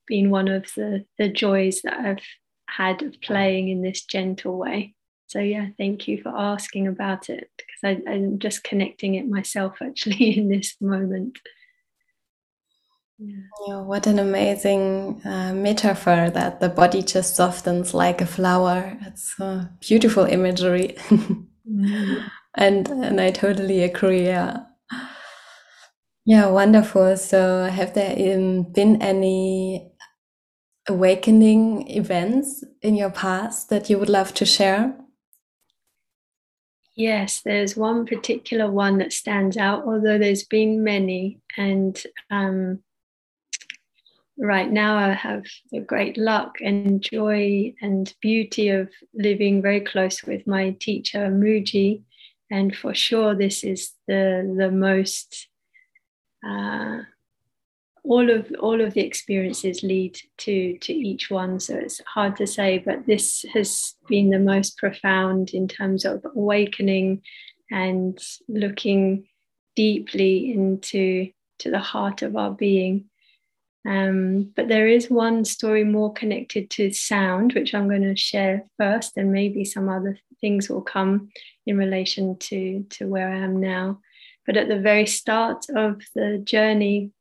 been 0.07 0.31
one 0.31 0.49
of 0.49 0.65
the, 0.75 1.05
the 1.19 1.29
joys 1.29 1.83
that 1.83 1.99
I've 1.99 2.25
had 2.69 3.03
of 3.03 3.21
playing 3.21 3.69
in 3.69 3.83
this 3.83 4.05
gentle 4.05 4.57
way. 4.57 4.95
So, 5.31 5.39
yeah, 5.39 5.69
thank 5.79 6.09
you 6.09 6.21
for 6.21 6.31
asking 6.37 6.89
about 6.89 7.31
it 7.31 7.49
because 7.57 7.81
I, 7.85 8.11
I'm 8.11 8.41
just 8.41 8.65
connecting 8.65 9.15
it 9.15 9.29
myself 9.29 9.77
actually 9.81 10.37
in 10.37 10.49
this 10.49 10.77
moment. 10.81 11.39
Yeah. 13.19 13.37
yeah. 13.69 13.81
what 13.83 14.09
an 14.09 14.19
amazing 14.19 15.21
uh, 15.25 15.53
metaphor 15.55 16.31
that 16.31 16.59
the 16.59 16.69
body 16.69 17.03
just 17.03 17.37
softens 17.37 17.95
like 17.95 18.21
a 18.21 18.27
flower. 18.27 18.99
It's 19.03 19.39
a 19.39 19.71
beautiful 19.79 20.25
imagery. 20.25 20.97
and 22.57 22.89
and 22.89 23.21
I 23.21 23.31
totally 23.31 23.85
agree. 23.85 24.25
Yeah. 24.25 24.65
Yeah, 26.27 26.49
wonderful. 26.49 27.17
So, 27.17 27.67
have 27.67 27.95
there 27.95 28.17
been 28.17 29.01
any 29.01 29.93
awakening 30.89 31.89
events 31.89 32.65
in 32.83 32.97
your 32.97 33.11
past 33.11 33.69
that 33.69 33.89
you 33.89 33.97
would 33.99 34.09
love 34.09 34.35
to 34.35 34.45
share? 34.45 34.97
Yes, 37.01 37.41
there's 37.43 37.77
one 37.77 38.05
particular 38.05 38.71
one 38.71 38.99
that 38.99 39.13
stands 39.13 39.57
out, 39.57 39.85
although 39.85 40.19
there's 40.19 40.45
been 40.45 40.85
many. 40.85 41.41
And 41.57 42.01
um, 42.31 42.81
right 44.37 44.71
now, 44.71 44.97
I 44.99 45.13
have 45.13 45.45
the 45.71 45.81
great 45.81 46.19
luck 46.19 46.57
and 46.61 47.01
joy 47.01 47.75
and 47.81 48.13
beauty 48.21 48.69
of 48.69 48.91
living 49.15 49.63
very 49.63 49.81
close 49.81 50.23
with 50.23 50.47
my 50.47 50.77
teacher, 50.79 51.29
Mooji 51.31 52.03
and 52.51 52.77
for 52.77 52.95
sure 52.95 53.35
this 53.35 53.63
is 53.65 53.93
the 54.09 54.55
the 54.59 54.71
most 54.71 55.49
uh, 56.47 56.99
all 58.05 58.31
of 58.31 58.51
all 58.61 58.81
of 58.81 58.95
the 58.95 59.01
experiences 59.01 59.83
lead 59.83 60.19
to 60.39 60.79
to 60.79 60.93
each 60.93 61.31
one 61.31 61.61
so 61.61 61.75
it's 61.75 62.01
hard 62.07 62.37
to 62.37 62.47
say 62.47 62.79
but 62.79 63.07
this 63.07 63.45
has 63.53 63.95
been 64.09 64.31
the 64.31 64.39
most 64.39 64.79
profound 64.79 65.51
in 65.51 65.69
terms 65.69 66.05
of 66.05 66.25
awakening 66.35 67.21
and 67.71 68.19
looking 68.49 69.27
deeply 69.77 70.53
into 70.53 71.31
to 71.59 71.71
the 71.71 71.79
heart 71.79 72.23
of 72.23 72.37
our 72.37 72.51
being 72.51 73.11
um, 73.87 74.53
but 74.55 74.69
there 74.69 74.87
is 74.87 75.11
one 75.11 75.45
story 75.45 75.85
more 75.85 76.13
connected 76.13 76.69
to 76.71 76.93
sound, 76.93 77.55
which 77.55 77.75
I'm 77.75 77.89
going 77.89 78.03
to 78.03 78.17
share 78.17 78.67
first, 78.79 79.17
and 79.17 79.33
maybe 79.33 79.65
some 79.65 79.89
other 79.89 80.19
things 80.41 80.69
will 80.69 80.83
come 80.83 81.31
in 81.67 81.79
relation 81.79 82.37
to, 82.39 82.85
to 82.91 83.07
where 83.07 83.31
I 83.31 83.39
am 83.39 83.61
now. 83.61 84.01
But 84.47 84.57
at 84.57 84.69
the 84.69 84.79
very 84.79 85.07
start 85.07 85.65
of 85.75 86.03
the 86.15 86.39
journey, 86.45 87.13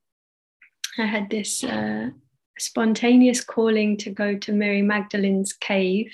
I 1.02 1.06
had 1.06 1.30
this 1.30 1.64
uh, 1.64 2.10
spontaneous 2.58 3.44
calling 3.44 3.98
to 3.98 4.10
go 4.10 4.38
to 4.38 4.52
Mary 4.54 4.82
Magdalene's 4.82 5.54
cave, 5.54 6.12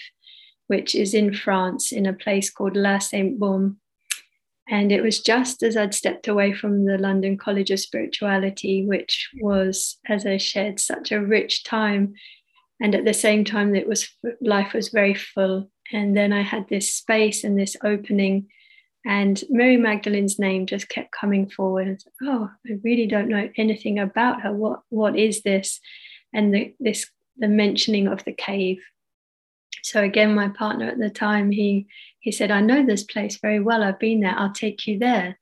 which 0.68 0.96
is 0.96 1.14
in 1.14 1.34
France 1.34 1.92
in 1.92 2.06
a 2.06 2.14
place 2.14 2.50
called 2.50 2.76
La 2.76 3.00
Sainte 3.00 3.40
Baume. 3.40 3.78
And 4.68 4.92
it 4.92 5.02
was 5.02 5.22
just 5.22 5.62
as 5.62 5.78
I'd 5.78 5.94
stepped 5.94 6.28
away 6.28 6.54
from 6.54 6.86
the 6.86 6.98
London 6.98 7.38
College 7.38 7.70
of 7.70 7.80
Spirituality, 7.80 8.84
which 8.86 9.30
was, 9.40 9.98
as 10.08 10.26
I 10.26 10.38
shared, 10.38 10.80
such 10.80 11.12
a 11.12 11.24
rich 11.24 11.64
time. 11.64 12.14
And 12.82 12.96
at 12.96 13.06
the 13.06 13.14
same 13.14 13.46
time, 13.46 13.76
it 13.76 13.88
was 13.88 14.10
life 14.42 14.74
was 14.74 14.90
very 14.90 15.14
full. 15.14 15.70
And 15.94 16.18
then 16.18 16.34
I 16.34 16.42
had 16.42 16.68
this 16.68 16.92
space 16.92 17.44
and 17.44 17.60
this 17.60 17.78
opening, 17.84 18.48
and 19.06 19.44
Mary 19.50 19.78
Magdalene's 19.78 20.40
name 20.40 20.66
just 20.66 20.90
kept 20.90 21.12
coming 21.12 21.50
forward. 21.50 22.02
oh, 22.24 22.50
I 22.68 22.80
really 22.84 23.08
don't 23.08 23.30
know 23.30 23.50
anything 23.58 24.00
about 24.00 24.42
her. 24.42 24.52
What 24.54 24.82
what 24.90 25.18
is 25.18 25.42
this? 25.42 25.80
And 26.34 26.54
the, 26.54 26.76
this 26.80 27.10
the 27.38 27.48
mentioning 27.48 28.08
of 28.08 28.24
the 28.24 28.34
cave 28.34 28.80
so 29.86 30.02
again, 30.02 30.34
my 30.34 30.50
partner 30.50 30.88
at 30.88 30.98
the 30.98 31.12
time, 31.12 31.52
he 31.52 31.86
he 32.20 32.32
said, 32.32 32.50
I 32.50 32.60
know 32.60 32.84
this 32.84 33.04
place 33.04 33.38
very 33.38 33.60
well. 33.60 33.84
I've 33.84 34.00
been 34.00 34.22
there. 34.22 34.34
I'll 34.36 34.52
take 34.52 34.88
you 34.88 34.98
there. 34.98 35.38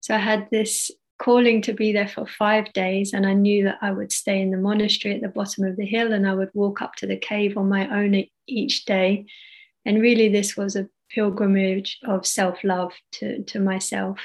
So 0.00 0.16
I 0.16 0.18
had 0.18 0.48
this 0.50 0.90
calling 1.22 1.62
to 1.62 1.72
be 1.72 1.92
there 1.92 2.08
for 2.08 2.26
five 2.26 2.72
days, 2.72 3.12
and 3.12 3.24
I 3.24 3.34
knew 3.34 3.62
that 3.64 3.78
I 3.80 3.92
would 3.92 4.10
stay 4.10 4.40
in 4.40 4.50
the 4.50 4.56
monastery 4.56 5.14
at 5.14 5.20
the 5.20 5.28
bottom 5.28 5.62
of 5.62 5.76
the 5.76 5.86
hill 5.86 6.12
and 6.12 6.28
I 6.28 6.34
would 6.34 6.50
walk 6.54 6.82
up 6.82 6.96
to 6.96 7.06
the 7.06 7.16
cave 7.16 7.56
on 7.56 7.68
my 7.68 7.88
own 7.88 8.24
each 8.48 8.84
day. 8.84 9.26
And 9.84 10.02
really, 10.02 10.28
this 10.28 10.56
was 10.56 10.74
a 10.74 10.88
pilgrimage 11.10 11.98
of 12.06 12.26
self 12.26 12.62
love 12.64 12.92
to, 13.12 13.42
to 13.44 13.60
myself. 13.60 14.18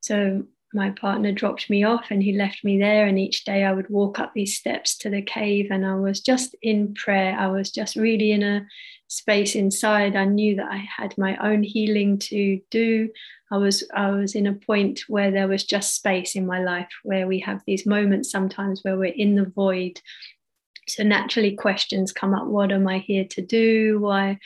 So 0.00 0.44
my 0.74 0.90
partner 0.90 1.30
dropped 1.30 1.70
me 1.70 1.84
off 1.84 2.06
and 2.10 2.22
he 2.22 2.32
left 2.32 2.64
me 2.64 2.78
there. 2.78 3.06
And 3.06 3.18
each 3.18 3.44
day 3.44 3.64
I 3.64 3.72
would 3.72 3.88
walk 3.88 4.18
up 4.18 4.32
these 4.34 4.56
steps 4.58 4.98
to 4.98 5.10
the 5.10 5.22
cave 5.22 5.68
and 5.70 5.86
I 5.86 5.94
was 5.94 6.20
just 6.20 6.54
in 6.62 6.94
prayer. 6.94 7.36
I 7.38 7.46
was 7.46 7.70
just 7.70 7.94
really 7.94 8.32
in 8.32 8.42
a 8.42 8.66
space 9.06 9.54
inside. 9.54 10.16
I 10.16 10.24
knew 10.24 10.56
that 10.56 10.70
I 10.70 10.84
had 10.96 11.16
my 11.16 11.36
own 11.36 11.62
healing 11.62 12.18
to 12.18 12.60
do. 12.70 13.08
I 13.52 13.56
was 13.56 13.84
I 13.94 14.10
was 14.10 14.34
in 14.34 14.48
a 14.48 14.54
point 14.54 15.02
where 15.06 15.30
there 15.30 15.46
was 15.46 15.64
just 15.64 15.94
space 15.94 16.34
in 16.34 16.44
my 16.44 16.62
life 16.62 16.88
where 17.04 17.28
we 17.28 17.38
have 17.40 17.62
these 17.66 17.86
moments 17.86 18.30
sometimes 18.30 18.80
where 18.82 18.98
we're 18.98 19.14
in 19.14 19.36
the 19.36 19.44
void. 19.44 20.00
So 20.88 21.04
naturally 21.04 21.54
questions 21.54 22.12
come 22.12 22.34
up. 22.34 22.46
What 22.46 22.72
am 22.72 22.88
I 22.88 22.98
here 22.98 23.24
to 23.30 23.42
do? 23.42 24.00
Why 24.00 24.38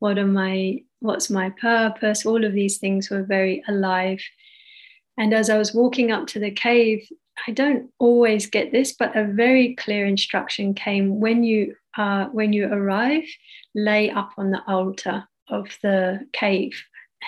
what 0.00 0.18
am 0.18 0.36
I 0.36 0.82
what's 0.98 1.30
my 1.30 1.50
purpose? 1.50 2.26
All 2.26 2.44
of 2.44 2.52
these 2.52 2.78
things 2.78 3.08
were 3.08 3.22
very 3.22 3.62
alive 3.68 4.20
and 5.20 5.34
as 5.34 5.50
I 5.50 5.58
was 5.58 5.74
walking 5.74 6.10
up 6.10 6.26
to 6.28 6.38
the 6.38 6.50
cave, 6.50 7.06
I 7.46 7.52
don't 7.52 7.90
always 7.98 8.46
get 8.46 8.72
this, 8.72 8.94
but 8.94 9.14
a 9.14 9.24
very 9.24 9.74
clear 9.74 10.06
instruction 10.06 10.72
came 10.72 11.20
when 11.20 11.44
you 11.44 11.76
uh, 11.96 12.26
when 12.26 12.54
you 12.54 12.72
arrive, 12.72 13.24
lay 13.74 14.10
up 14.10 14.30
on 14.38 14.50
the 14.50 14.62
altar 14.66 15.28
of 15.48 15.76
the 15.82 16.26
cave. 16.32 16.82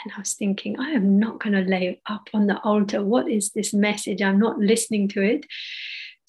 And 0.04 0.12
I 0.16 0.20
was 0.20 0.32
thinking, 0.32 0.80
I 0.80 0.92
am 0.92 1.18
not 1.18 1.40
going 1.40 1.52
to 1.52 1.70
lay 1.70 2.00
up 2.06 2.30
on 2.32 2.46
the 2.46 2.58
altar. 2.60 3.04
What 3.04 3.28
is 3.28 3.50
this 3.50 3.74
message? 3.74 4.22
I'm 4.22 4.38
not 4.38 4.58
listening 4.58 5.08
to 5.08 5.20
it. 5.20 5.44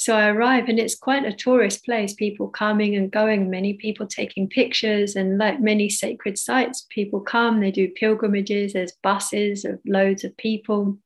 So 0.04 0.18
I 0.18 0.28
arrive, 0.28 0.68
and 0.68 0.80
it's 0.80 0.98
quite 0.98 1.24
a 1.24 1.32
tourist 1.32 1.86
place. 1.86 2.14
People 2.14 2.50
coming 2.50 2.94
and 2.98 3.10
going, 3.10 3.50
many 3.50 3.76
people 3.76 4.06
taking 4.06 4.50
pictures, 4.50 5.16
and 5.16 5.38
like 5.38 5.62
many 5.62 5.88
sacred 5.90 6.38
sites, 6.38 6.86
people 6.90 7.22
come. 7.22 7.62
They 7.62 7.72
do 7.72 7.88
pilgrimages. 7.88 8.74
There's 8.74 8.92
buses 9.02 9.64
of 9.64 9.80
loads 9.86 10.26
of 10.26 10.36
people 10.36 10.98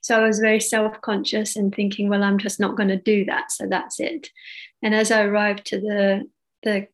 So 0.00 0.20
I 0.20 0.26
was 0.26 0.40
very 0.40 0.58
self 0.58 1.00
conscious 1.02 1.54
and 1.54 1.72
thinking, 1.72 2.08
well, 2.08 2.24
I'm 2.24 2.38
just 2.38 2.58
not 2.58 2.76
going 2.76 2.88
to 2.88 2.96
do 3.00 3.24
that. 3.26 3.52
So 3.52 3.68
that's 3.68 4.00
it. 4.00 4.28
And 4.82 4.92
as 4.92 5.12
I 5.12 5.22
arrived 5.22 5.64
to 5.66 5.78
the, 5.80 6.24
the 6.64 6.88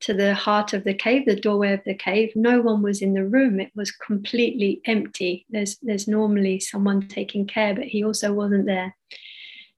to 0.00 0.12
the 0.12 0.34
heart 0.34 0.74
of 0.74 0.84
the 0.84 0.92
cave, 0.94 1.24
the 1.24 1.34
doorway 1.34 1.72
of 1.72 1.80
the 1.86 1.94
cave, 1.94 2.30
no 2.36 2.60
one 2.60 2.82
was 2.82 3.00
in 3.00 3.14
the 3.14 3.24
room. 3.24 3.58
It 3.58 3.72
was 3.74 3.90
completely 3.90 4.82
empty. 4.84 5.46
There's 5.48 5.78
there's 5.80 6.06
normally 6.06 6.60
someone 6.60 7.08
taking 7.08 7.46
care, 7.46 7.74
but 7.74 7.84
he 7.84 8.04
also 8.04 8.34
wasn't 8.34 8.66
there. 8.66 8.94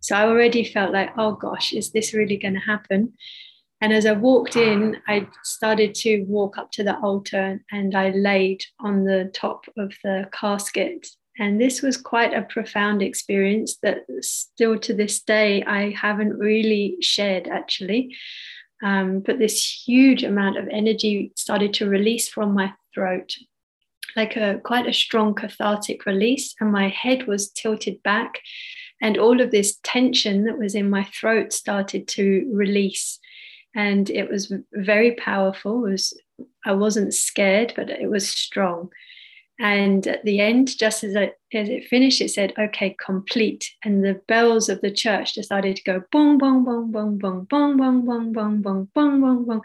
So 0.05 0.15
I 0.15 0.27
already 0.27 0.65
felt 0.65 0.93
like, 0.93 1.15
oh 1.17 1.33
gosh, 1.33 1.73
is 1.73 1.91
this 1.91 2.13
really 2.13 2.37
going 2.37 2.53
to 2.53 2.61
happen? 2.61 3.15
And 3.81 3.91
as 3.91 4.05
I 4.05 4.13
walked 4.13 4.55
in, 4.55 4.99
I 5.09 5.27
started 5.45 5.95
to 5.97 6.25
walk 6.25 6.59
up 6.59 6.71
to 6.73 6.85
the 6.85 6.99
altar 6.99 7.65
and 7.73 7.95
I 7.95 8.11
laid 8.11 8.63
on 8.81 9.05
the 9.05 9.31
top 9.33 9.65
of 9.79 9.95
the 10.05 10.29
casket. 10.31 11.07
And 11.39 11.59
this 11.59 11.81
was 11.81 11.97
quite 11.97 12.35
a 12.35 12.43
profound 12.43 13.01
experience 13.01 13.79
that 13.83 14.05
still 14.21 14.79
to 14.81 14.93
this 14.93 15.23
day 15.23 15.63
I 15.63 15.93
haven't 15.93 16.39
really 16.39 16.99
shared 17.01 17.49
actually. 17.49 18.15
Um, 18.83 19.21
but 19.21 19.39
this 19.39 19.87
huge 19.87 20.23
amount 20.23 20.59
of 20.59 20.69
energy 20.69 21.33
started 21.35 21.73
to 21.75 21.89
release 21.89 22.29
from 22.29 22.53
my 22.53 22.75
throat, 22.93 23.33
like 24.17 24.37
a 24.37 24.61
quite 24.63 24.87
a 24.87 24.93
strong 24.93 25.35
cathartic 25.35 26.05
release, 26.05 26.55
and 26.61 26.71
my 26.71 26.89
head 26.91 27.27
was 27.27 27.51
tilted 27.51 28.03
back, 28.03 28.35
and 29.05 29.19
all 29.19 29.43
of 29.43 29.51
this 29.51 29.79
tension 29.83 30.45
that 30.45 30.59
was 30.59 30.75
in 30.75 30.89
my 30.89 31.05
throat 31.05 31.53
started 31.53 32.09
to 32.09 32.51
release, 32.51 33.21
and 33.75 34.09
it 34.09 34.31
was 34.31 34.51
very 34.73 35.13
powerful. 35.13 35.85
It 35.85 35.91
was 35.91 36.21
I 36.65 36.73
wasn't 36.73 37.13
scared, 37.13 37.75
but 37.77 37.91
it 37.91 38.09
was 38.09 38.27
strong. 38.27 38.89
And 39.61 40.07
at 40.07 40.25
the 40.25 40.41
end, 40.41 40.77
just 40.79 41.05
as 41.05 41.15
it, 41.15 41.39
as 41.53 41.69
it 41.69 41.85
finished, 41.85 42.23
it 42.23 42.31
said, 42.31 42.55
okay, 42.59 42.97
complete. 42.99 43.71
And 43.85 44.03
the 44.03 44.21
bells 44.27 44.69
of 44.69 44.81
the 44.81 44.91
church 44.91 45.35
decided 45.35 45.77
to 45.77 45.85
go 45.85 46.03
bong, 46.11 46.39
bong, 46.39 46.65
bong, 46.65 46.91
bong, 46.91 47.19
bong, 47.19 47.45
bong, 47.47 47.77
bong, 47.77 48.05
bong, 48.07 48.33
bong, 48.33 48.63
bong, 48.63 48.89
bong, 48.95 49.21
bong, 49.21 49.45
bong. 49.45 49.63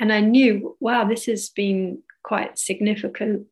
And 0.00 0.12
I 0.12 0.20
knew, 0.20 0.76
wow, 0.80 1.04
this 1.04 1.26
has 1.26 1.50
been 1.50 2.02
quite 2.22 2.56
significant. 2.58 3.46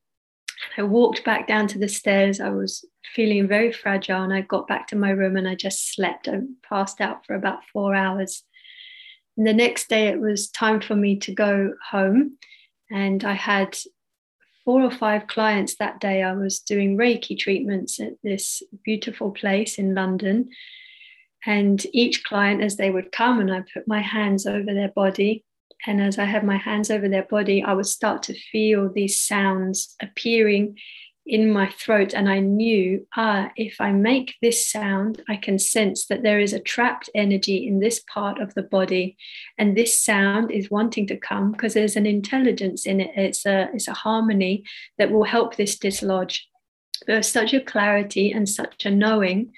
I 0.77 0.83
walked 0.83 1.25
back 1.25 1.47
down 1.47 1.69
to 1.69 1.79
the 1.79 1.89
stairs. 1.89 2.41
I 2.41 2.51
was 2.51 2.85
feeling 3.15 3.47
very 3.47 3.73
fragile 3.73 4.23
and 4.23 4.33
I 4.33 4.41
got 4.41 4.67
back 4.67 4.89
to 4.89 4.97
my 4.97 5.11
room 5.11 5.37
and 5.37 5.49
I 5.49 5.55
just 5.55 5.95
slept. 5.95 6.29
I 6.29 6.41
passed 6.69 7.01
out 7.01 7.27
for 7.27 7.35
about 7.35 7.65
four 7.73 7.95
hours. 7.95 8.43
And 9.37 9.47
the 9.47 9.53
next 9.53 9.89
day, 9.89 10.09
it 10.09 10.21
was 10.21 10.49
time 10.49 10.81
for 10.81 10.95
me 10.95 11.17
to 11.21 11.33
go 11.33 11.75
home. 11.91 12.39
And 12.91 13.25
I 13.25 13.35
had 13.35 13.77
four 14.65 14.83
or 14.83 14.91
five 14.91 15.27
clients 15.27 15.77
that 15.77 16.01
day. 16.01 16.23
I 16.23 16.33
was 16.33 16.61
doing 16.61 16.97
Reiki 16.97 17.39
treatments 17.39 18.01
at 18.01 18.15
this 18.23 18.63
beautiful 18.85 19.31
place 19.31 19.79
in 19.79 19.95
London. 19.95 20.51
And 21.47 21.85
each 21.93 22.25
client, 22.25 22.63
as 22.63 22.77
they 22.77 22.91
would 22.91 23.13
come, 23.13 23.41
and 23.41 23.53
I 23.53 23.63
put 23.75 23.87
my 23.87 24.01
hands 24.01 24.47
over 24.47 24.73
their 24.73 24.89
body. 24.89 25.45
And 25.87 26.01
as 26.01 26.19
I 26.19 26.25
had 26.25 26.45
my 26.45 26.57
hands 26.57 26.91
over 26.91 27.09
their 27.09 27.25
body, 27.25 27.63
I 27.63 27.73
would 27.73 27.87
start 27.87 28.23
to 28.25 28.35
feel 28.35 28.93
these 28.93 29.21
sounds 29.21 29.95
appearing 30.01 30.77
in 31.27 31.51
my 31.51 31.71
throat 31.71 32.13
and 32.13 32.29
I 32.29 32.41
knew, 32.41 33.07
ah, 33.17 33.51
if 33.57 33.81
I 33.81 33.93
make 33.93 34.35
this 34.43 34.69
sound, 34.69 35.23
I 35.29 35.37
can 35.37 35.59
sense 35.59 36.07
that 36.07 36.23
there 36.23 36.39
is 36.39 36.53
a 36.53 36.61
trapped 36.61 37.09
energy 37.15 37.67
in 37.67 37.81
this 37.81 38.01
part 38.01 38.41
of 38.41 38.53
the 38.55 38.63
body. 38.63 39.17
And 39.57 39.77
this 39.77 39.99
sound 39.99 40.51
is 40.51 40.71
wanting 40.71 41.07
to 41.07 41.17
come 41.17 41.53
because 41.53 41.73
there's 41.73 41.97
an 41.97 42.07
intelligence 42.07 42.85
in 42.85 43.01
it. 43.01 43.13
It's 43.17 43.47
a, 43.47 43.71
it's 43.73 43.89
a 43.89 43.95
harmony 43.95 44.65
that 44.99 45.11
will 45.11 45.25
help 45.25 45.57
this 45.57 45.79
dislodge. 45.79 46.47
There's 47.07 47.29
such 47.29 47.55
a 47.55 47.61
clarity 47.61 48.31
and 48.31 48.49
such 48.49 48.85
a 48.85 48.91
knowing, 48.91 49.53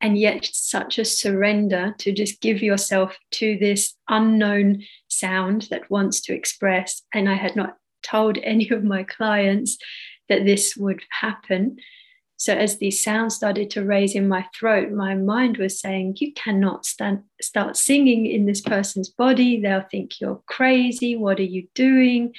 and 0.00 0.16
yet 0.18 0.48
such 0.52 0.98
a 0.98 1.04
surrender 1.04 1.94
to 1.98 2.12
just 2.12 2.40
give 2.40 2.62
yourself 2.62 3.16
to 3.32 3.58
this 3.58 3.94
unknown 4.08 4.82
sound 5.08 5.68
that 5.70 5.90
wants 5.90 6.20
to 6.22 6.34
express. 6.34 7.02
And 7.12 7.28
I 7.28 7.34
had 7.34 7.56
not 7.56 7.76
told 8.02 8.38
any 8.42 8.68
of 8.70 8.84
my 8.84 9.02
clients 9.02 9.76
that 10.28 10.44
this 10.44 10.76
would 10.76 11.02
happen. 11.10 11.78
So, 12.36 12.54
as 12.54 12.78
these 12.78 13.02
sounds 13.02 13.34
started 13.34 13.68
to 13.70 13.84
raise 13.84 14.14
in 14.14 14.28
my 14.28 14.46
throat, 14.56 14.92
my 14.92 15.16
mind 15.16 15.56
was 15.56 15.80
saying, 15.80 16.18
You 16.20 16.32
cannot 16.34 16.86
stand, 16.86 17.24
start 17.42 17.76
singing 17.76 18.26
in 18.26 18.46
this 18.46 18.60
person's 18.60 19.08
body. 19.08 19.60
They'll 19.60 19.82
think 19.90 20.20
you're 20.20 20.40
crazy. 20.46 21.16
What 21.16 21.40
are 21.40 21.42
you 21.42 21.66
doing? 21.74 22.34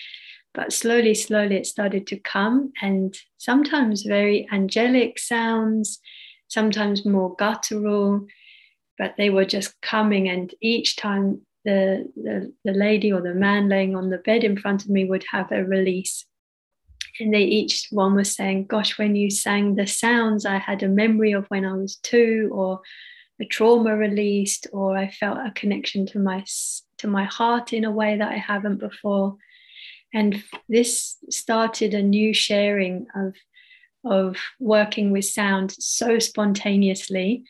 But 0.54 0.72
slowly, 0.72 1.14
slowly, 1.16 1.58
it 1.58 1.68
started 1.68 2.08
to 2.08 2.18
come, 2.18 2.72
and 2.82 3.14
sometimes 3.38 4.04
very 4.04 4.48
angelic 4.52 5.20
sounds, 5.20 6.00
sometimes 6.50 7.06
more 7.06 7.36
guttural, 7.38 8.28
but 8.98 9.16
they 9.18 9.30
were 9.30 9.46
just 9.46 9.80
coming. 9.82 10.28
And 10.28 10.54
each 10.62 10.98
time 10.98 11.42
the, 11.64 12.12
the, 12.16 12.54
the 12.66 12.74
lady 12.74 13.12
or 13.12 13.22
the 13.22 13.34
man 13.34 13.70
laying 13.70 13.96
on 13.96 14.10
the 14.10 14.18
bed 14.18 14.44
in 14.44 14.58
front 14.58 14.84
of 14.84 14.90
me 14.90 15.06
would 15.06 15.24
have 15.32 15.52
a 15.52 15.64
release 15.64 16.26
and 17.20 17.34
they 17.34 17.44
each 17.44 17.88
one 17.92 18.16
was 18.16 18.34
saying, 18.34 18.66
Gosh, 18.66 18.98
when 18.98 19.16
you 19.16 19.30
sang 19.30 19.76
the 19.76 19.88
sounds, 19.88 20.46
I 20.46 20.58
had 20.58 20.84
a 20.84 20.88
memory 20.88 21.34
of 21.34 21.46
when 21.48 21.66
I 21.66 21.74
was 21.74 21.98
two, 21.98 22.50
or 22.52 22.82
a 23.42 23.46
trauma 23.46 23.96
released, 23.96 24.68
or 24.72 24.98
I 24.98 25.10
felt 25.10 25.38
a 25.38 25.52
connection 25.52 26.06
to 26.08 26.20
my 26.20 26.46
to 26.98 27.08
my 27.08 27.26
heart 27.26 27.74
in 27.74 27.86
a 27.86 27.92
way 27.92 28.18
that 28.18 28.32
I 28.32 28.38
haven't 28.38 28.80
before. 28.80 29.38
And 30.14 30.44
this 30.68 31.18
started 31.30 31.94
a 31.94 32.02
new 32.02 32.34
sharing 32.34 33.08
of 33.16 33.36
of 34.06 34.38
working 34.60 35.12
with 35.12 35.26
sound 35.26 35.72
so 35.72 36.20
spontaneously. 36.20 37.44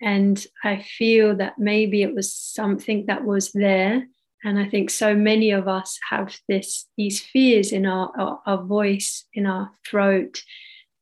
And 0.00 0.44
I 0.62 0.82
feel 0.82 1.36
that 1.36 1.58
maybe 1.58 2.02
it 2.02 2.14
was 2.14 2.32
something 2.32 3.06
that 3.06 3.24
was 3.24 3.52
there 3.52 4.06
and 4.44 4.58
I 4.58 4.68
think 4.68 4.90
so 4.90 5.14
many 5.14 5.50
of 5.50 5.66
us 5.66 5.98
have 6.10 6.38
this 6.48 6.86
these 6.96 7.20
fears 7.20 7.72
in 7.72 7.86
our, 7.86 8.12
our, 8.18 8.40
our 8.46 8.62
voice, 8.62 9.24
in 9.34 9.46
our 9.46 9.70
throat, 9.86 10.42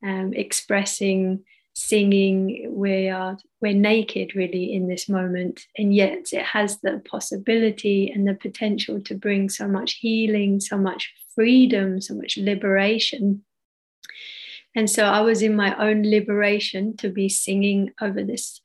um, 0.04 0.32
expressing, 0.34 1.44
singing. 1.74 2.72
We 2.74 3.08
are 3.08 3.36
we're 3.60 3.74
naked 3.74 4.34
really 4.34 4.72
in 4.72 4.88
this 4.88 5.08
moment, 5.08 5.66
and 5.76 5.94
yet 5.94 6.32
it 6.32 6.44
has 6.44 6.80
the 6.80 7.02
possibility 7.08 8.10
and 8.10 8.26
the 8.26 8.34
potential 8.34 9.00
to 9.02 9.14
bring 9.14 9.50
so 9.50 9.68
much 9.68 9.98
healing, 10.00 10.60
so 10.60 10.78
much 10.78 11.12
freedom, 11.34 12.00
so 12.00 12.14
much 12.14 12.38
liberation. 12.38 13.44
And 14.76 14.90
so 14.90 15.04
I 15.04 15.20
was 15.22 15.40
in 15.40 15.56
my 15.56 15.74
own 15.82 16.02
liberation 16.02 16.96
to 16.98 17.08
be 17.08 17.30
singing 17.30 17.92
over 18.00 18.22
this 18.22 18.60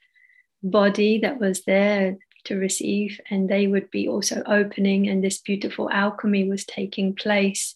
body 0.61 1.19
that 1.19 1.39
was 1.39 1.63
there 1.63 2.17
to 2.43 2.55
receive, 2.55 3.19
and 3.29 3.49
they 3.49 3.65
would 3.67 3.89
be 3.91 4.09
also 4.09 4.43
opening, 4.45 5.07
and 5.07 5.23
this 5.23 5.39
beautiful 5.39 5.89
alchemy 5.89 6.49
was 6.49 6.65
taking 6.65 7.15
place 7.15 7.75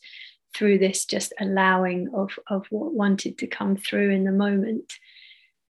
through 0.53 0.79
this 0.79 1.05
just 1.05 1.33
allowing 1.39 2.09
of, 2.13 2.37
of 2.47 2.65
what 2.69 2.93
wanted 2.93 3.37
to 3.37 3.47
come 3.47 3.77
through 3.77 4.11
in 4.11 4.25
the 4.25 4.31
moment. 4.31 4.91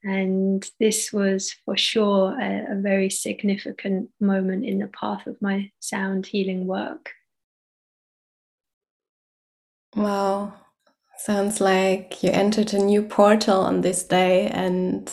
And 0.04 0.66
this 0.80 1.12
was 1.12 1.56
for 1.66 1.76
sure 1.76 2.38
a, 2.40 2.78
a 2.78 2.82
very 2.82 3.10
significant 3.10 4.10
moment 4.20 4.66
in 4.66 4.80
the 4.80 4.88
path 4.88 5.28
of 5.28 5.42
my 5.42 5.72
sound 5.80 6.26
healing 6.26 6.66
work. 6.66 7.12
Wow. 9.96 10.54
Sounds 11.26 11.62
like 11.62 12.22
you 12.22 12.32
entered 12.32 12.74
a 12.74 12.80
new 12.80 13.02
portal 13.02 13.62
on 13.62 13.80
this 13.80 14.04
day 14.04 14.48
and 14.48 15.10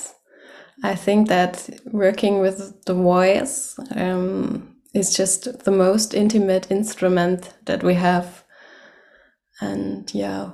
I 0.83 0.96
think 0.96 1.29
that 1.29 1.70
working 1.85 2.40
with 2.40 2.85
the 2.85 2.94
voice 2.94 3.79
um, 3.94 4.75
is 4.92 5.16
just 5.16 5.62
the 5.64 5.70
most 5.70 6.12
intimate 6.12 6.68
instrument 6.68 7.55
that 7.66 7.85
we 7.85 7.94
have. 7.94 8.42
And 9.61 10.12
yeah, 10.12 10.51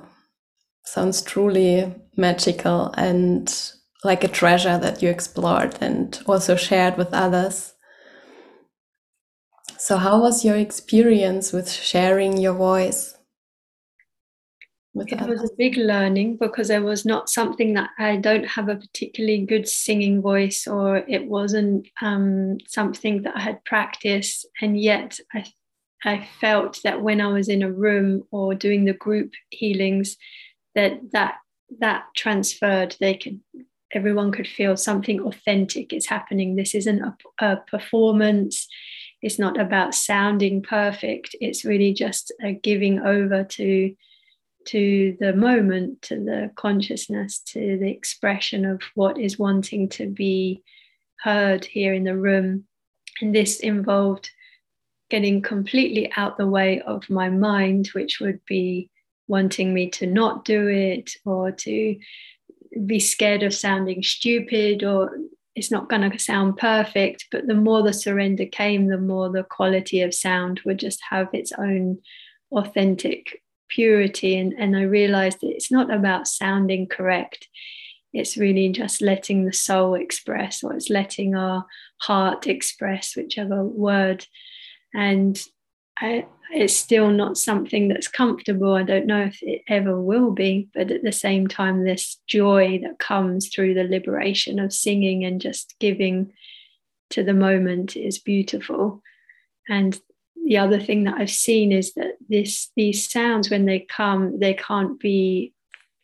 sounds 0.85 1.23
truly 1.23 1.91
magical 2.15 2.93
and 2.95 3.51
like 4.03 4.23
a 4.23 4.27
treasure 4.27 4.77
that 4.77 5.01
you 5.01 5.09
explored 5.09 5.75
and 5.81 6.21
also 6.27 6.55
shared 6.55 6.97
with 6.97 7.11
others. 7.13 7.73
So, 9.79 9.97
how 9.97 10.21
was 10.21 10.45
your 10.45 10.57
experience 10.57 11.51
with 11.51 11.71
sharing 11.71 12.37
your 12.37 12.53
voice? 12.53 13.16
It 15.05 15.27
was 15.27 15.43
a 15.43 15.55
big 15.57 15.77
learning 15.77 16.37
because 16.37 16.69
it 16.69 16.83
was 16.83 17.05
not 17.05 17.29
something 17.29 17.73
that 17.73 17.89
I 17.97 18.17
don't 18.17 18.45
have 18.45 18.69
a 18.69 18.75
particularly 18.75 19.45
good 19.45 19.67
singing 19.67 20.21
voice 20.21 20.67
or 20.67 20.97
it 20.97 21.25
wasn't 21.25 21.87
um, 22.01 22.57
something 22.67 23.23
that 23.23 23.35
I 23.35 23.41
had 23.41 23.63
practiced. 23.65 24.47
And 24.61 24.79
yet 24.79 25.19
I 25.33 25.45
I 26.05 26.27
felt 26.39 26.79
that 26.83 27.01
when 27.01 27.21
I 27.21 27.27
was 27.27 27.49
in 27.49 27.63
a 27.63 27.71
room 27.71 28.23
or 28.31 28.53
doing 28.53 28.85
the 28.85 28.93
group 28.93 29.31
healings 29.49 30.15
that 30.75 30.99
that 31.11 31.35
that 31.79 32.05
transferred. 32.15 32.95
They 32.99 33.15
could 33.15 33.39
everyone 33.93 34.31
could 34.31 34.47
feel 34.47 34.75
something 34.75 35.21
authentic 35.21 35.93
is 35.93 36.07
happening. 36.07 36.55
This 36.55 36.75
isn't 36.75 37.01
a, 37.01 37.15
a 37.39 37.57
performance. 37.69 38.67
It's 39.21 39.39
not 39.39 39.59
about 39.59 39.95
sounding 39.95 40.61
perfect. 40.61 41.35
It's 41.39 41.65
really 41.65 41.93
just 41.93 42.33
a 42.43 42.53
giving 42.53 42.99
over 42.99 43.43
to 43.43 43.95
to 44.67 45.15
the 45.19 45.33
moment, 45.33 46.01
to 46.03 46.15
the 46.15 46.51
consciousness, 46.55 47.39
to 47.39 47.77
the 47.77 47.89
expression 47.89 48.65
of 48.65 48.81
what 48.95 49.17
is 49.17 49.39
wanting 49.39 49.89
to 49.89 50.07
be 50.07 50.63
heard 51.21 51.65
here 51.65 51.93
in 51.93 52.03
the 52.03 52.17
room. 52.17 52.65
And 53.21 53.33
this 53.33 53.59
involved 53.59 54.29
getting 55.09 55.41
completely 55.41 56.11
out 56.17 56.37
the 56.37 56.47
way 56.47 56.81
of 56.81 57.09
my 57.09 57.29
mind, 57.29 57.87
which 57.93 58.19
would 58.19 58.41
be 58.45 58.89
wanting 59.27 59.73
me 59.73 59.89
to 59.89 60.05
not 60.05 60.45
do 60.45 60.67
it 60.67 61.11
or 61.25 61.51
to 61.51 61.97
be 62.85 62.99
scared 62.99 63.43
of 63.43 63.53
sounding 63.53 64.03
stupid 64.03 64.83
or 64.83 65.17
it's 65.55 65.71
not 65.71 65.89
going 65.89 66.09
to 66.09 66.19
sound 66.19 66.57
perfect. 66.57 67.27
But 67.31 67.47
the 67.47 67.55
more 67.55 67.81
the 67.81 67.93
surrender 67.93 68.45
came, 68.45 68.87
the 68.87 68.99
more 68.99 69.29
the 69.29 69.43
quality 69.43 70.01
of 70.01 70.13
sound 70.13 70.61
would 70.65 70.77
just 70.77 71.01
have 71.09 71.29
its 71.33 71.51
own 71.57 71.99
authentic 72.51 73.41
purity. 73.69 74.37
And, 74.37 74.53
and 74.57 74.75
I 74.75 74.83
realized 74.83 75.41
that 75.41 75.51
it's 75.51 75.71
not 75.71 75.93
about 75.93 76.27
sounding 76.27 76.87
correct. 76.87 77.47
It's 78.13 78.37
really 78.37 78.69
just 78.69 79.01
letting 79.01 79.45
the 79.45 79.53
soul 79.53 79.93
express, 79.93 80.63
or 80.63 80.73
it's 80.73 80.89
letting 80.89 81.35
our 81.35 81.65
heart 82.01 82.47
express, 82.47 83.15
whichever 83.15 83.63
word. 83.63 84.25
And 84.93 85.39
I, 85.99 86.25
it's 86.51 86.75
still 86.75 87.09
not 87.09 87.37
something 87.37 87.89
that's 87.89 88.07
comfortable. 88.07 88.73
I 88.73 88.83
don't 88.83 89.05
know 89.05 89.23
if 89.23 89.41
it 89.41 89.63
ever 89.67 89.99
will 89.99 90.31
be, 90.31 90.69
but 90.73 90.91
at 90.91 91.03
the 91.03 91.11
same 91.11 91.47
time, 91.47 91.83
this 91.83 92.17
joy 92.27 92.79
that 92.83 92.99
comes 92.99 93.49
through 93.49 93.73
the 93.73 93.83
liberation 93.83 94.59
of 94.59 94.71
singing 94.71 95.25
and 95.25 95.41
just 95.41 95.75
giving 95.79 96.31
to 97.09 97.23
the 97.23 97.33
moment 97.33 97.97
is 97.97 98.19
beautiful. 98.19 99.01
And 99.67 99.99
the 100.47 100.57
other 100.57 100.79
thing 100.79 101.03
that 101.03 101.15
I've 101.17 101.29
seen 101.29 101.73
is 101.73 101.93
that 101.95 102.13
this 102.29 102.71
these 102.77 103.09
sounds 103.11 103.49
when 103.49 103.65
they 103.65 103.81
come, 103.81 104.39
they 104.39 104.53
can't 104.53 104.97
be 104.97 105.53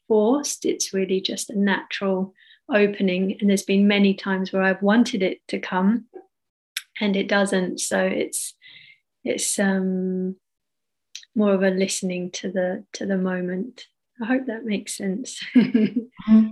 forced. 0.10 0.66
It's 0.66 0.94
really 0.94 1.22
just 1.22 1.50
a 1.50 1.58
natural 1.58 2.34
opening. 2.70 3.38
And 3.40 3.50
there's 3.50 3.64
been 3.64 3.88
many 3.88 4.14
times 4.14 4.52
where 4.52 4.62
I've 4.62 4.82
wanted 4.82 5.24
it 5.24 5.40
to 5.48 5.60
come 5.60 6.08
and 7.00 7.16
it 7.16 7.30
doesn't. 7.30 7.80
So 7.80 8.04
it's 8.04 8.54
it's 9.24 9.58
um 9.60 10.36
more 11.36 11.54
of 11.54 11.64
a 11.64 11.70
listening 11.70 12.30
to 12.32 12.52
the 12.52 12.84
to 12.94 13.06
the 13.06 13.18
moment. 13.18 13.86
I 14.22 14.26
hope 14.26 14.48
that 14.48 14.66
makes 14.66 14.98
sense. 14.98 15.42
mm-hmm. 15.56 16.50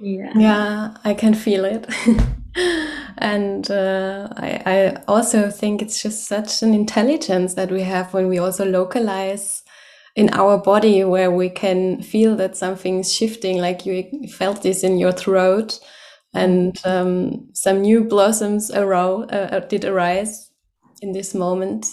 Yeah. 0.00 0.32
Yeah, 0.34 0.96
I 1.04 1.12
can 1.12 1.34
feel 1.34 1.66
it. 1.66 1.86
and 2.56 3.70
uh, 3.70 4.28
I, 4.36 4.62
I 4.66 5.02
also 5.08 5.50
think 5.50 5.82
it's 5.82 6.00
just 6.02 6.26
such 6.26 6.62
an 6.62 6.74
intelligence 6.74 7.54
that 7.54 7.70
we 7.70 7.82
have 7.82 8.14
when 8.14 8.28
we 8.28 8.38
also 8.38 8.64
localize 8.64 9.62
in 10.14 10.30
our 10.32 10.58
body 10.58 11.02
where 11.02 11.30
we 11.30 11.50
can 11.50 12.00
feel 12.02 12.36
that 12.36 12.56
something's 12.56 13.12
shifting 13.12 13.58
like 13.58 13.84
you 13.84 14.28
felt 14.28 14.62
this 14.62 14.84
in 14.84 14.98
your 14.98 15.12
throat. 15.12 15.80
And 16.32 16.80
um, 16.84 17.48
some 17.52 17.80
new 17.82 18.04
blossoms 18.04 18.70
arose, 18.70 19.28
uh, 19.30 19.48
uh, 19.52 19.60
did 19.60 19.84
arise 19.84 20.50
in 21.00 21.12
this 21.12 21.34
moment. 21.34 21.86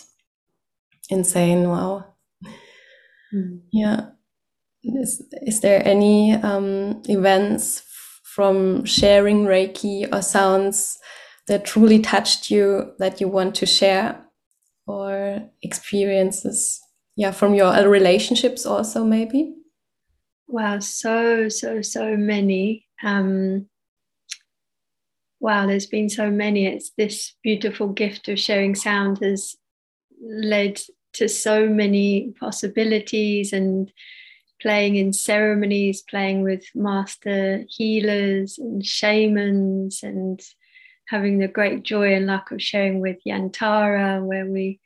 Insane 1.10 1.70
wow. 1.70 2.06
Mm. 3.34 3.62
yeah. 3.72 4.02
Is, 4.84 5.24
is 5.44 5.60
there 5.62 5.86
any 5.88 6.34
um, 6.34 7.02
events 7.08 7.84
from 8.36 8.86
sharing 8.86 9.46
Reiki 9.46 10.08
or 10.14 10.22
sounds 10.22 10.98
that 11.48 11.66
truly 11.66 12.00
touched 12.00 12.50
you 12.50 12.94
that 12.98 13.20
you 13.20 13.28
want 13.28 13.56
to 13.56 13.66
share 13.66 14.26
or 14.88 15.50
experiences? 15.62 16.80
Yeah, 17.18 17.32
from 17.32 17.54
your 17.54 17.90
relationships 17.90 18.66
also, 18.66 19.04
maybe? 19.04 19.54
Wow, 20.48 20.80
so, 20.80 21.50
so, 21.50 21.82
so 21.82 22.16
many. 22.16 22.88
Um, 23.04 23.68
wow, 25.42 25.68
there's 25.68 25.88
been 25.88 26.10
so 26.10 26.32
many. 26.32 26.68
It's 26.68 26.92
this 26.98 27.36
beautiful 27.44 27.90
gift 27.90 28.30
of 28.30 28.40
sharing 28.40 28.76
sound 28.76 29.20
has 29.22 29.56
led 30.24 30.80
to 31.14 31.28
so 31.28 31.68
many 31.68 32.34
possibilities 32.40 33.52
and 33.52 33.92
playing 34.62 34.96
in 34.96 35.14
ceremonies, 35.14 36.02
playing 36.02 36.44
with 36.44 36.64
master 36.76 37.64
healers 37.68 38.58
and 38.58 38.86
shamans, 38.86 40.04
and 40.04 40.42
having 41.08 41.40
the 41.40 41.48
great 41.48 41.84
joy 41.84 42.14
and 42.14 42.26
luck 42.26 42.52
of 42.52 42.62
sharing 42.62 43.00
with 43.00 43.18
Yantara, 43.26 44.24
where 44.24 44.46
we 44.46 44.80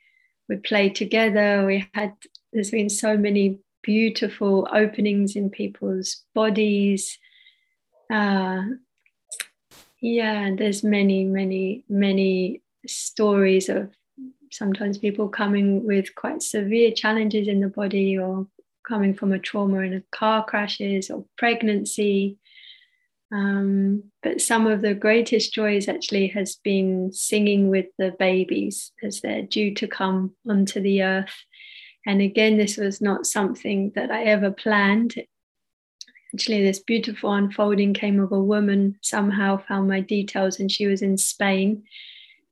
we 0.48 0.56
play 0.56 0.88
together. 0.88 1.66
We 1.66 1.86
had, 1.94 2.14
there's 2.52 2.70
been 2.70 2.88
so 2.88 3.16
many 3.16 3.58
beautiful 3.82 4.68
openings 4.72 5.36
in 5.36 5.50
people's 5.50 6.22
bodies. 6.34 7.18
Uh, 8.10 8.62
yeah, 10.00 10.50
there's 10.56 10.84
many, 10.84 11.24
many, 11.24 11.84
many 11.88 12.62
stories 12.86 13.68
of 13.68 13.90
sometimes 14.52 14.98
people 14.98 15.28
coming 15.28 15.84
with 15.84 16.14
quite 16.14 16.42
severe 16.42 16.92
challenges 16.92 17.48
in 17.48 17.60
the 17.60 17.68
body 17.68 18.16
or 18.16 18.46
coming 18.86 19.14
from 19.14 19.32
a 19.32 19.38
trauma 19.38 19.80
in 19.80 19.94
a 19.94 20.02
car 20.10 20.44
crashes 20.44 21.10
or 21.10 21.24
pregnancy. 21.36 22.38
Um, 23.32 24.04
but 24.22 24.40
some 24.40 24.66
of 24.66 24.82
the 24.82 24.94
greatest 24.94 25.52
joys 25.52 25.88
actually 25.88 26.28
has 26.28 26.56
been 26.56 27.12
singing 27.12 27.68
with 27.68 27.86
the 27.98 28.14
babies 28.18 28.92
as 29.02 29.20
they're 29.20 29.42
due 29.42 29.74
to 29.74 29.88
come 29.88 30.36
onto 30.48 30.80
the 30.80 31.02
earth. 31.02 31.34
And 32.06 32.22
again, 32.22 32.56
this 32.56 32.76
was 32.76 33.00
not 33.00 33.26
something 33.26 33.90
that 33.96 34.12
I 34.12 34.24
ever 34.24 34.52
planned. 34.52 35.14
Actually, 36.32 36.62
this 36.62 36.78
beautiful 36.78 37.32
unfolding 37.32 37.94
came 37.94 38.20
of 38.20 38.30
a 38.30 38.40
woman 38.40 38.96
somehow 39.02 39.56
found 39.56 39.88
my 39.88 40.00
details, 40.00 40.60
and 40.60 40.70
she 40.70 40.86
was 40.86 41.02
in 41.02 41.16
Spain 41.16 41.82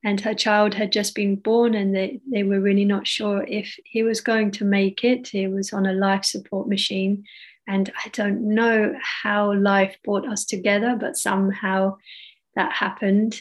and 0.05 0.21
her 0.21 0.35
child 0.35 0.75
had 0.75 0.93
just 0.93 1.15
been 1.15 1.35
born 1.35 1.75
and 1.75 1.95
they, 1.95 2.21
they 2.31 2.43
were 2.43 2.61
really 2.61 2.85
not 2.85 3.07
sure 3.07 3.43
if 3.49 3.75
he 3.85 4.03
was 4.03 4.21
going 4.21 4.51
to 4.53 4.65
make 4.65 5.03
it. 5.03 5.29
He 5.29 5.47
was 5.49 5.73
on 5.73 5.87
a 5.87 5.93
life 5.93 6.25
support 6.25 6.69
machine 6.69 7.25
and 7.67 7.91
i 8.05 8.09
don't 8.11 8.43
know 8.43 8.95
how 9.01 9.55
life 9.55 9.97
brought 10.05 10.29
us 10.29 10.45
together 10.45 10.97
but 11.01 11.17
somehow 11.17 11.97
that 12.57 12.73
happened. 12.73 13.41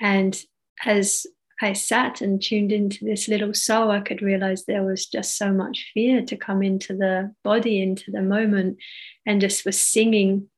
And 0.00 0.38
as 0.84 1.26
i 1.62 1.72
sat 1.72 2.20
and 2.20 2.42
tuned 2.42 2.72
into 2.72 3.04
this 3.04 3.28
little 3.28 3.54
soul 3.54 3.90
i 3.90 4.00
could 4.00 4.22
realize 4.22 4.64
there 4.64 4.84
was 4.84 5.06
just 5.06 5.36
so 5.36 5.52
much 5.52 5.90
fear 5.92 6.22
to 6.24 6.36
come 6.36 6.62
into 6.62 6.94
the 6.94 7.34
body 7.44 7.80
into 7.80 8.10
the 8.10 8.22
moment. 8.22 8.78
And 9.26 9.40
just 9.40 9.64
was 9.64 9.80
singing 9.80 10.48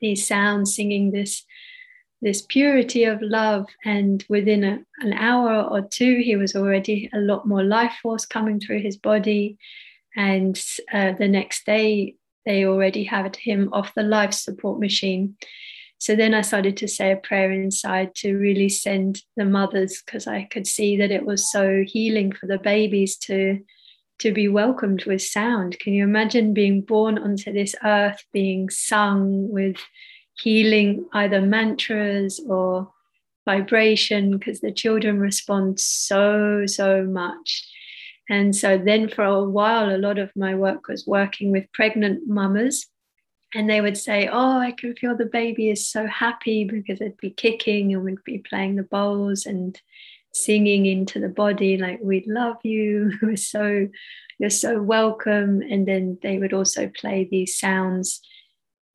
these 0.00 0.26
sounds 0.26 0.74
singing 0.74 1.12
this 1.12 1.44
this 2.22 2.42
purity 2.42 3.04
of 3.04 3.20
love. 3.22 3.66
And 3.84 4.24
within 4.28 4.64
a, 4.64 4.78
an 5.00 5.12
hour 5.12 5.62
or 5.62 5.82
two, 5.82 6.20
he 6.24 6.36
was 6.36 6.54
already 6.56 7.10
a 7.12 7.18
lot 7.18 7.46
more 7.46 7.62
life 7.62 7.94
force 8.02 8.26
coming 8.26 8.60
through 8.60 8.80
his 8.80 8.96
body. 8.96 9.58
And 10.16 10.60
uh, 10.92 11.12
the 11.18 11.28
next 11.28 11.66
day, 11.66 12.16
they 12.46 12.64
already 12.64 13.04
had 13.04 13.36
him 13.36 13.70
off 13.72 13.94
the 13.94 14.02
life 14.02 14.32
support 14.32 14.80
machine. 14.80 15.36
So 15.98 16.14
then 16.14 16.34
I 16.34 16.42
started 16.42 16.76
to 16.78 16.88
say 16.88 17.12
a 17.12 17.16
prayer 17.16 17.50
inside 17.50 18.14
to 18.16 18.36
really 18.36 18.68
send 18.68 19.22
the 19.36 19.44
mothers 19.44 20.02
because 20.04 20.26
I 20.26 20.44
could 20.44 20.66
see 20.66 20.98
that 20.98 21.10
it 21.10 21.24
was 21.24 21.50
so 21.50 21.82
healing 21.86 22.32
for 22.32 22.46
the 22.46 22.58
babies 22.58 23.16
to 23.18 23.60
to 24.20 24.32
be 24.32 24.46
welcomed 24.46 25.04
with 25.06 25.22
sound. 25.22 25.78
Can 25.80 25.92
you 25.92 26.04
imagine 26.04 26.54
being 26.54 26.82
born 26.82 27.18
onto 27.18 27.52
this 27.52 27.74
earth, 27.84 28.22
being 28.32 28.70
sung 28.70 29.50
with 29.50 29.76
healing 30.36 31.06
either 31.12 31.40
mantras 31.40 32.40
or 32.48 32.90
vibration 33.44 34.36
because 34.36 34.60
the 34.60 34.72
children 34.72 35.18
respond 35.18 35.78
so, 35.78 36.64
so 36.66 37.04
much. 37.04 37.68
And 38.28 38.56
so 38.56 38.78
then 38.78 39.08
for 39.08 39.24
a 39.24 39.44
while, 39.44 39.94
a 39.94 39.98
lot 39.98 40.18
of 40.18 40.30
my 40.34 40.54
work 40.54 40.88
was 40.88 41.06
working 41.06 41.50
with 41.50 41.70
pregnant 41.72 42.26
mamas. 42.26 42.86
And 43.54 43.70
they 43.70 43.80
would 43.80 43.98
say, 43.98 44.28
Oh, 44.28 44.58
I 44.58 44.72
can 44.72 44.96
feel 44.96 45.16
the 45.16 45.26
baby 45.26 45.70
is 45.70 45.86
so 45.86 46.06
happy 46.06 46.64
because 46.64 47.00
it'd 47.00 47.18
be 47.18 47.30
kicking 47.30 47.94
and 47.94 48.02
we'd 48.02 48.24
be 48.24 48.38
playing 48.38 48.76
the 48.76 48.82
bowls 48.82 49.46
and 49.46 49.80
singing 50.32 50.86
into 50.86 51.20
the 51.20 51.28
body, 51.28 51.76
like, 51.76 52.00
We 52.02 52.24
love 52.26 52.56
you. 52.64 53.12
We're 53.22 53.36
so, 53.36 53.88
you're 54.38 54.50
so 54.50 54.82
welcome. 54.82 55.62
And 55.62 55.86
then 55.86 56.18
they 56.22 56.38
would 56.38 56.52
also 56.52 56.88
play 56.88 57.28
these 57.30 57.56
sounds 57.56 58.20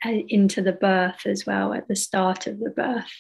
Uh, 0.06 0.22
into 0.30 0.62
the 0.62 0.72
birth 0.72 1.26
as 1.26 1.46
well 1.46 1.74
at 1.74 1.90
the 1.90 1.96
start 1.96 2.48
of 2.48 2.58
the 2.60 2.70
birth. 2.70 3.12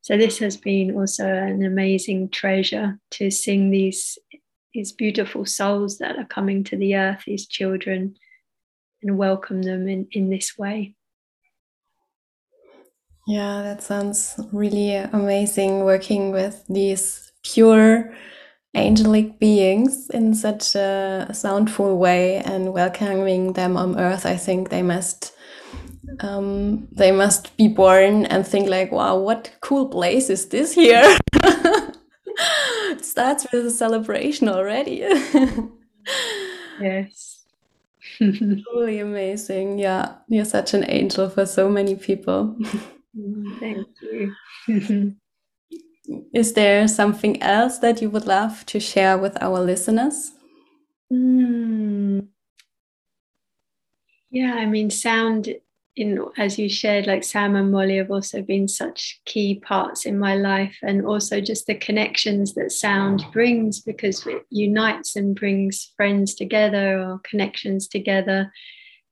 So 0.00 0.16
this 0.16 0.38
has 0.38 0.56
been 0.56 0.96
also 0.96 1.24
an 1.24 1.64
amazing 1.64 2.30
treasure 2.30 2.98
to 3.12 3.30
sing 3.30 3.70
these 3.70 4.18
these 4.74 4.90
beautiful 4.90 5.46
souls 5.46 5.98
that 5.98 6.16
are 6.16 6.24
coming 6.24 6.64
to 6.64 6.76
the 6.76 6.96
earth, 6.96 7.22
these 7.26 7.46
children, 7.46 8.16
and 9.02 9.18
welcome 9.18 9.62
them 9.62 9.88
in, 9.88 10.08
in 10.10 10.30
this 10.30 10.58
way. 10.58 10.96
Yeah, 13.28 13.62
that 13.62 13.82
sounds 13.82 14.34
really 14.52 14.96
amazing 14.96 15.84
working 15.84 16.32
with 16.32 16.64
these 16.68 17.30
pure 17.44 18.12
angelic 18.74 19.38
beings 19.38 20.10
in 20.10 20.34
such 20.34 20.74
a 20.74 21.28
soundful 21.30 21.96
way 21.96 22.38
and 22.38 22.72
welcoming 22.72 23.54
them 23.54 23.76
on 23.76 23.98
earth 23.98 24.24
i 24.24 24.36
think 24.36 24.68
they 24.68 24.80
must 24.80 25.32
um, 26.20 26.88
they 26.92 27.12
must 27.12 27.56
be 27.56 27.68
born 27.68 28.26
and 28.26 28.46
think 28.46 28.68
like 28.68 28.92
wow 28.92 29.16
what 29.16 29.50
cool 29.60 29.88
place 29.88 30.30
is 30.30 30.48
this 30.48 30.72
here? 30.72 31.18
It 32.90 33.04
starts 33.04 33.46
with 33.52 33.66
a 33.66 33.70
celebration 33.70 34.48
already. 34.48 35.06
Yes. 36.80 37.44
Truly 38.16 39.00
amazing. 39.00 39.78
Yeah 39.78 40.14
you're 40.28 40.46
such 40.46 40.74
an 40.74 40.84
angel 40.88 41.28
for 41.28 41.44
so 41.46 41.68
many 41.68 41.94
people. 41.94 42.56
Mm, 43.16 43.60
thank 43.60 43.86
you. 44.00 44.34
Is 46.32 46.54
there 46.54 46.88
something 46.88 47.40
else 47.42 47.78
that 47.78 48.02
you 48.02 48.10
would 48.10 48.26
love 48.26 48.64
to 48.66 48.80
share 48.80 49.16
with 49.18 49.40
our 49.42 49.60
listeners? 49.60 50.32
Mm. 51.12 52.28
Yeah, 54.30 54.54
I 54.54 54.66
mean, 54.66 54.90
sound 54.90 55.54
in 56.00 56.24
as 56.36 56.58
you 56.58 56.68
shared, 56.68 57.06
like 57.06 57.24
Sam 57.24 57.56
and 57.56 57.70
Molly 57.70 57.96
have 57.98 58.10
also 58.10 58.42
been 58.42 58.68
such 58.68 59.20
key 59.26 59.60
parts 59.60 60.06
in 60.06 60.18
my 60.18 60.34
life, 60.36 60.76
and 60.82 61.06
also 61.06 61.40
just 61.40 61.66
the 61.66 61.74
connections 61.74 62.54
that 62.54 62.72
sound 62.72 63.20
mm. 63.20 63.32
brings 63.32 63.80
because 63.80 64.26
it 64.26 64.44
unites 64.50 65.16
and 65.16 65.36
brings 65.36 65.92
friends 65.96 66.34
together 66.34 67.00
or 67.00 67.20
connections 67.22 67.86
together, 67.86 68.52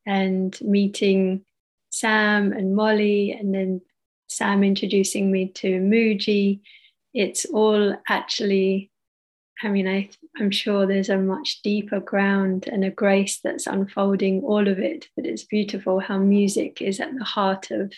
and 0.07 0.59
meeting 0.63 1.45
Sam 1.91 2.53
and 2.53 2.75
Molly, 2.75 3.33
and 3.33 3.55
then 3.55 3.81
Sam 4.29 4.65
introducing 4.65 5.31
me 5.31 5.49
to 5.55 5.81
Mooji 5.81 6.61
it's 7.15 7.45
all 7.47 7.97
actually 8.09 8.91
I 9.63 9.69
mean, 9.69 9.89
I, 9.89 10.09
I'm 10.37 10.51
sure 10.51 10.87
there's 10.87 11.09
a 11.09 11.19
much 11.19 11.63
deeper 11.63 11.99
ground 11.99 12.69
and 12.71 12.85
a 12.85 12.91
grace 12.91 13.41
that's 13.43 13.67
unfolding 13.67 14.43
all 14.43 14.69
of 14.69 14.79
it, 14.79 15.09
but 15.17 15.27
it's 15.27 15.45
beautiful 15.45 15.99
how 15.99 16.19
music 16.19 16.81
is 16.81 17.01
at 17.01 17.17
the 17.19 17.25
heart 17.25 17.71
of 17.73 17.93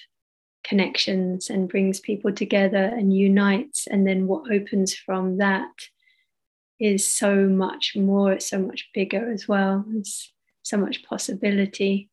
connections 0.65 1.51
and 1.51 1.69
brings 1.69 2.01
people 2.01 2.33
together 2.33 2.85
and 2.85 3.15
unites. 3.15 3.87
And 3.87 4.07
then 4.07 4.27
what 4.27 4.51
opens 4.51 4.95
from 4.95 5.39
that 5.39 5.71
is 6.79 7.07
so 7.07 7.47
much 7.47 7.95
more, 7.95 8.33
it's 8.33 8.49
so 8.49 8.59
much 8.59 8.89
bigger 8.95 9.31
as 9.31 9.47
well. 9.47 9.85
It's 9.97 10.33
so 10.63 10.79
much 10.79 11.05
possibility. 11.05 12.09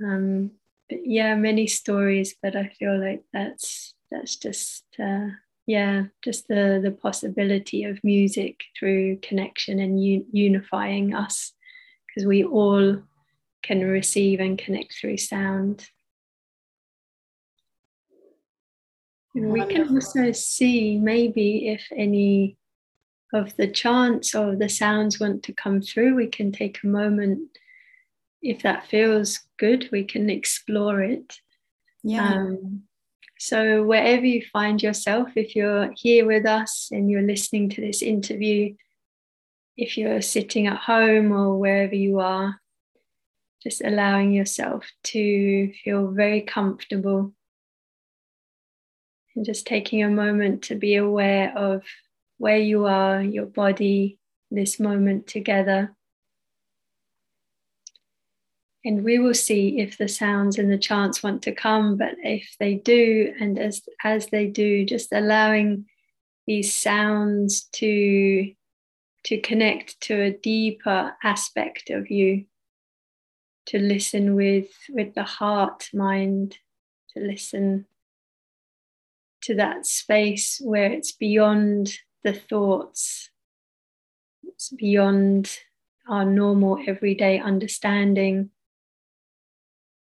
Um, 0.00 0.52
but 0.88 1.00
yeah, 1.04 1.34
many 1.34 1.66
stories, 1.66 2.36
but 2.40 2.54
I 2.54 2.68
feel 2.68 3.00
like 3.00 3.24
that's 3.32 3.94
that's 4.10 4.36
just 4.36 4.84
uh, 5.02 5.30
yeah 5.66 6.04
just 6.22 6.48
the 6.48 6.80
the 6.82 6.90
possibility 6.90 7.84
of 7.84 8.02
music 8.04 8.60
through 8.78 9.18
connection 9.18 9.78
and 9.80 9.98
un- 9.98 10.26
unifying 10.32 11.14
us 11.14 11.52
because 12.06 12.26
we 12.26 12.44
all 12.44 13.02
can 13.66 13.84
receive 13.84 14.40
and 14.40 14.58
connect 14.58 14.94
through 14.94 15.16
sound. 15.16 15.88
And 19.34 19.52
we 19.52 19.66
can 19.66 19.94
also 19.94 20.32
see 20.32 20.98
maybe 20.98 21.68
if 21.68 21.86
any 21.94 22.56
of 23.34 23.54
the 23.56 23.66
chants 23.66 24.34
or 24.34 24.56
the 24.56 24.68
sounds 24.68 25.20
want 25.20 25.42
to 25.42 25.52
come 25.52 25.82
through 25.82 26.14
we 26.14 26.26
can 26.26 26.52
take 26.52 26.82
a 26.82 26.86
moment. 26.86 27.58
If 28.40 28.62
that 28.62 28.86
feels 28.86 29.40
good 29.58 29.88
we 29.92 30.04
can 30.04 30.30
explore 30.30 31.02
it. 31.02 31.40
Yeah. 32.02 32.34
Um, 32.34 32.84
so, 33.38 33.82
wherever 33.84 34.24
you 34.24 34.42
find 34.52 34.82
yourself, 34.82 35.30
if 35.36 35.54
you're 35.54 35.92
here 35.96 36.26
with 36.26 36.46
us 36.46 36.88
and 36.90 37.10
you're 37.10 37.22
listening 37.22 37.68
to 37.70 37.80
this 37.80 38.02
interview, 38.02 38.74
if 39.76 39.98
you're 39.98 40.22
sitting 40.22 40.66
at 40.66 40.78
home 40.78 41.32
or 41.32 41.58
wherever 41.58 41.94
you 41.94 42.20
are, 42.20 42.60
just 43.62 43.82
allowing 43.82 44.32
yourself 44.32 44.86
to 45.02 45.72
feel 45.84 46.12
very 46.12 46.40
comfortable 46.40 47.34
and 49.34 49.44
just 49.44 49.66
taking 49.66 50.02
a 50.02 50.08
moment 50.08 50.62
to 50.62 50.76
be 50.76 50.94
aware 50.94 51.56
of 51.56 51.82
where 52.38 52.58
you 52.58 52.86
are, 52.86 53.20
your 53.20 53.46
body, 53.46 54.18
this 54.50 54.78
moment 54.78 55.26
together. 55.26 55.95
And 58.86 59.02
we 59.02 59.18
will 59.18 59.34
see 59.34 59.80
if 59.80 59.98
the 59.98 60.06
sounds 60.06 60.58
and 60.58 60.70
the 60.70 60.78
chants 60.78 61.22
want 61.22 61.42
to 61.42 61.52
come 61.52 61.96
but 61.96 62.14
if 62.22 62.54
they 62.60 62.74
do 62.74 63.34
and 63.40 63.58
as 63.58 63.82
as 64.04 64.28
they 64.28 64.46
do 64.46 64.86
just 64.86 65.12
allowing 65.12 65.84
these 66.46 66.72
sounds 66.72 67.64
to 67.72 68.52
to 69.24 69.40
connect 69.40 70.00
to 70.00 70.14
a 70.22 70.30
deeper 70.30 71.14
aspect 71.22 71.90
of 71.90 72.10
you 72.10 72.44
to 73.66 73.78
listen 73.78 74.36
with 74.36 74.70
with 74.88 75.14
the 75.14 75.24
heart 75.24 75.88
mind 75.92 76.56
to 77.12 77.20
listen 77.20 77.86
to 79.42 79.56
that 79.56 79.84
space 79.84 80.60
where 80.62 80.92
it's 80.92 81.12
beyond 81.12 81.92
the 82.22 82.32
thoughts 82.32 83.30
it's 84.44 84.70
beyond 84.70 85.58
our 86.08 86.24
normal 86.24 86.78
everyday 86.86 87.40
understanding 87.40 88.50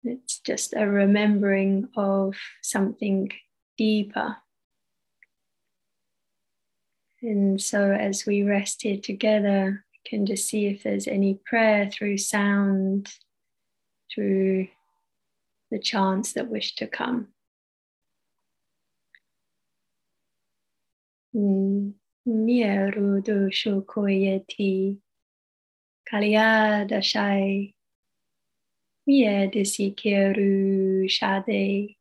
it's 0.04 0.38
just 0.40 0.74
a 0.74 0.86
remembering 0.86 1.88
of 1.96 2.36
something 2.62 3.30
deeper. 3.78 4.36
And 7.20 7.60
so, 7.60 7.92
as 7.92 8.26
we 8.26 8.42
rest 8.42 8.82
here 8.82 8.98
together, 9.00 9.84
we 9.92 10.10
can 10.10 10.26
just 10.26 10.48
see 10.48 10.66
if 10.66 10.82
there's 10.82 11.06
any 11.06 11.38
prayer 11.44 11.88
through 11.88 12.18
sound, 12.18 13.12
through 14.12 14.68
the 15.70 15.78
chants 15.78 16.32
that 16.32 16.48
wish 16.48 16.74
to 16.76 16.86
come. 16.86 17.28
Mieru 21.34 23.22
doshu 23.22 23.84
koyeti 23.86 24.98
kalyada 26.10 27.02
shai 29.04 29.06
Mie 29.06 29.50
desikeru 29.50 31.08
shade. 31.10 31.96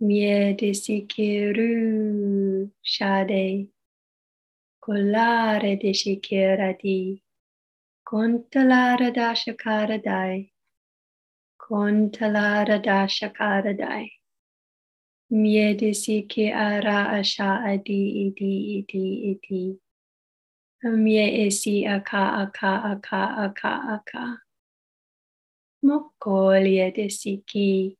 Mie 0.00 0.54
desikeru 0.56 2.70
shade. 2.82 3.68
Kolare 4.82 5.78
di. 6.80 7.22
Kontalara 8.06 9.10
dashakaradai. 9.14 10.50
Kontalara 11.60 12.82
dashakaradai. 12.82 14.10
Mie 15.30 15.74
desike 15.76 16.50
ara 16.52 17.10
asha 17.20 17.62
adi 17.62 18.32
idi 18.32 18.86
idi 18.88 19.36
idi. 19.36 19.78
Mie 20.82 21.46
esi 21.46 21.86
aka 21.86 22.48
aka 22.48 22.82
aka 22.92 23.34
aka 23.44 23.72
aka. 23.94 24.38
Mokolia 25.84 26.94
de 26.94 27.08
Siki, 27.08 27.96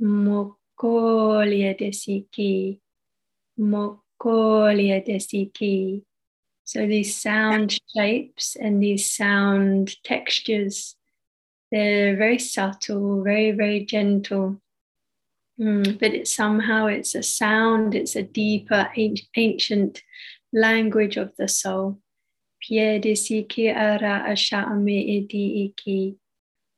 Mokolia 0.00 1.76
de 1.76 1.90
Siki, 1.90 2.78
Mokolia 3.58 5.04
de 5.04 5.18
Siki. 5.18 6.02
So 6.64 6.86
these 6.86 7.20
sound 7.20 7.78
shapes 7.94 8.56
and 8.56 8.82
these 8.82 9.10
sound 9.10 10.02
textures, 10.02 10.96
they're 11.70 12.16
very 12.16 12.38
subtle, 12.38 13.22
very, 13.22 13.50
very 13.50 13.84
gentle. 13.84 14.60
Mm, 15.60 15.98
but 16.00 16.14
it 16.14 16.26
somehow 16.26 16.86
it's 16.86 17.14
a 17.14 17.22
sound, 17.22 17.94
it's 17.94 18.16
a 18.16 18.22
deeper, 18.22 18.88
ancient 19.36 20.02
language 20.52 21.16
of 21.16 21.32
the 21.36 21.48
soul. 21.48 22.00
Pie 22.62 22.98
de 22.98 23.70
ara 23.70 24.24
asha 24.28 24.66
ame 24.66 24.88
edi 24.88 25.64
iki. 25.66 26.16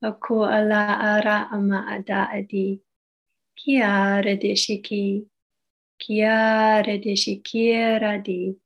Ako 0.05 0.45
ala 0.45 1.01
ara 1.01 1.49
ama 1.51 1.89
ada 1.89 2.29
adi. 2.29 2.81
Kia 3.57 4.21
redishiki. 4.21 5.25
Kia 5.99 6.85
redishikiradi. 6.85 8.57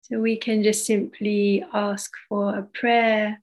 So 0.00 0.20
we 0.20 0.36
can 0.36 0.62
just 0.62 0.86
simply 0.86 1.62
ask 1.72 2.10
for 2.28 2.56
a 2.56 2.62
prayer, 2.62 3.42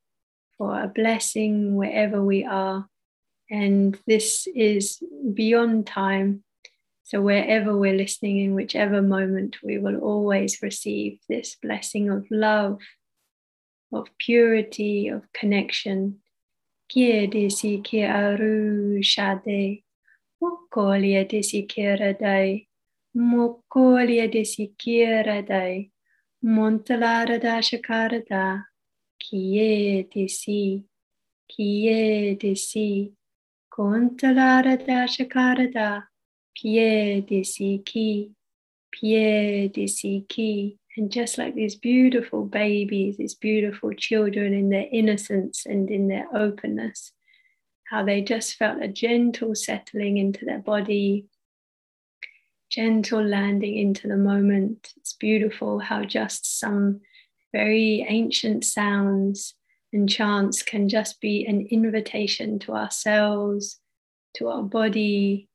for 0.58 0.82
a 0.82 0.88
blessing 0.88 1.76
wherever 1.76 2.24
we 2.24 2.44
are. 2.44 2.90
And 3.52 3.98
this 4.08 4.48
is 4.56 4.98
beyond 5.34 5.86
time. 5.86 6.44
So 7.04 7.22
wherever 7.22 7.78
we're 7.78 7.98
listening, 7.98 8.40
in 8.40 8.56
whichever 8.56 9.02
moment, 9.02 9.58
we 9.64 9.78
will 9.78 9.98
always 9.98 10.62
receive 10.62 11.20
this 11.30 11.56
blessing 11.62 12.10
of 12.10 12.26
love, 12.30 12.82
of 13.94 14.10
purity, 14.18 15.10
of 15.10 15.32
connection 15.34 16.22
Kiedisi 16.90 17.84
ki 17.84 18.02
aru 18.04 19.04
shade. 19.04 19.84
Mokolia 20.42 21.24
desi 21.30 21.68
kiradai. 21.68 22.68
Mokolia 23.16 24.28
desi 24.32 24.72
kiradai. 24.78 25.92
Montalarada 26.42 27.60
Shakarada, 27.60 28.64
Kie 29.22 30.08
Disi, 30.10 30.82
Kie 31.52 32.38
Disi, 32.38 33.12
Kontalarada 33.70 35.06
Shakarada, 35.06 36.04
Pie 36.56 37.22
Disi 37.28 37.84
Ki, 37.86 38.32
Pie 38.90 39.70
Disi 39.70 40.26
Ki. 40.30 40.78
And 41.00 41.10
just 41.10 41.38
like 41.38 41.56
these 41.56 41.76
beautiful 41.76 42.44
babies, 42.44 43.16
these 43.16 43.34
beautiful 43.34 43.94
children 43.94 44.54
in 44.54 44.68
their 44.68 44.86
innocence 44.92 45.66
and 45.66 45.90
in 45.90 46.10
their 46.10 46.28
openness, 46.36 47.14
how 47.86 48.04
they 48.04 48.22
just 48.22 48.58
felt 48.58 48.84
a 48.84 48.90
gentle 48.90 49.56
settling 49.56 50.18
into 50.18 50.44
their 50.44 50.60
body, 50.60 51.28
gentle 52.70 53.24
landing 53.24 53.78
into 53.78 54.10
the 54.10 54.18
moment. 54.18 54.92
It's 54.98 55.14
beautiful 55.14 55.80
how 55.80 56.04
just 56.04 56.60
some 56.60 57.00
very 57.54 58.06
ancient 58.10 58.66
sounds 58.66 59.56
and 59.94 60.10
chants 60.10 60.64
can 60.64 60.90
just 60.90 61.22
be 61.22 61.46
an 61.46 61.66
invitation 61.72 62.60
to 62.60 62.74
ourselves, 62.74 63.80
to 64.36 64.50
our 64.50 64.64
body, 64.64 65.48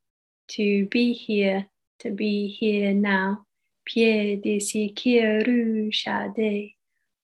to 0.53 0.87
be 0.87 1.13
here, 1.13 1.67
to 1.99 2.13
be 2.13 2.49
here 2.49 2.95
now. 2.95 3.45
Pie 3.87 4.41
de 4.43 4.61
si 4.61 4.93
kieru 4.97 5.93
shade, 5.93 6.75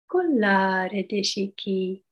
collare 0.07 1.09
de 1.09 1.23
shiki, 1.23 2.03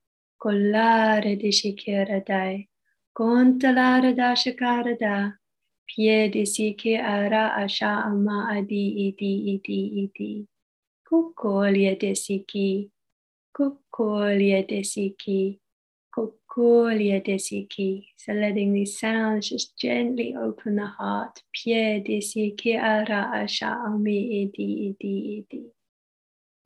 collare 0.41 1.35
de 1.35 1.51
shikiradai, 1.51 2.67
contalare 3.13 4.15
da 4.15 4.33
shakarada, 4.33 5.37
pie 5.87 6.29
de 6.29 6.45
si 6.45 6.73
ke 6.73 6.97
ara 6.97 7.53
asha 7.63 7.91
ama 8.05 8.47
adi 8.55 8.85
idi 9.07 9.33
idi 9.53 9.81
idi. 10.03 10.47
Kukolia 11.07 11.95
desiki, 11.99 12.89
kukolia 13.55 14.61
desiki, 14.67 15.59
kukolia 16.13 17.19
desiki. 17.23 18.07
So 18.17 18.33
letting 18.33 18.73
these 18.73 18.99
sounds 18.99 19.49
just 19.49 19.77
gently 19.77 20.35
open 20.35 20.75
the 20.75 20.85
heart. 20.85 21.41
Pie 21.53 22.01
desiki 22.05 22.75
ara 22.77 23.31
asha 23.41 23.69
ami 23.85 24.17
idi 24.43 24.67
idi 24.89 25.13
idi. 25.37 25.63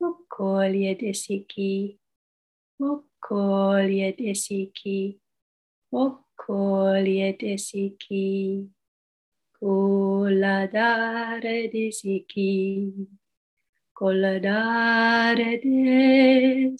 Kukolia 0.00 0.94
desiki, 0.98 1.98
kukolia 2.80 4.12
desiki, 4.16 5.20
kukolia 5.92 7.32
desiki. 7.38 8.68
Kuladare 9.60 11.56
desiki. 11.72 13.08
Koladare 13.94 15.62
de 15.62 16.76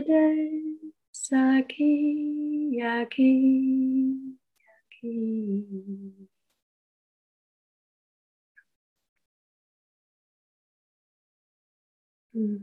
de 0.00 0.62
saki, 1.12 2.78
yaki, 2.80 4.16
yaki. 5.04 5.64
Hmm. 12.34 12.56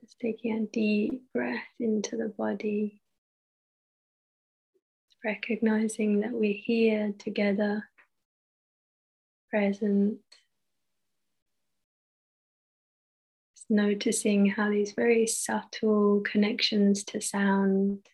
Just 0.00 0.18
taking 0.20 0.54
a 0.58 0.66
deep 0.72 1.22
breath 1.34 1.58
into 1.80 2.16
the 2.16 2.28
body, 2.38 3.00
recognizing 5.24 6.20
that 6.20 6.32
we're 6.32 6.54
here 6.54 7.14
together 7.18 7.84
present. 9.50 10.18
Noticing 13.72 14.46
how 14.46 14.70
these 14.70 14.92
very 14.92 15.26
subtle 15.26 16.20
connections 16.20 17.02
to 17.04 17.20
sound 17.20 18.06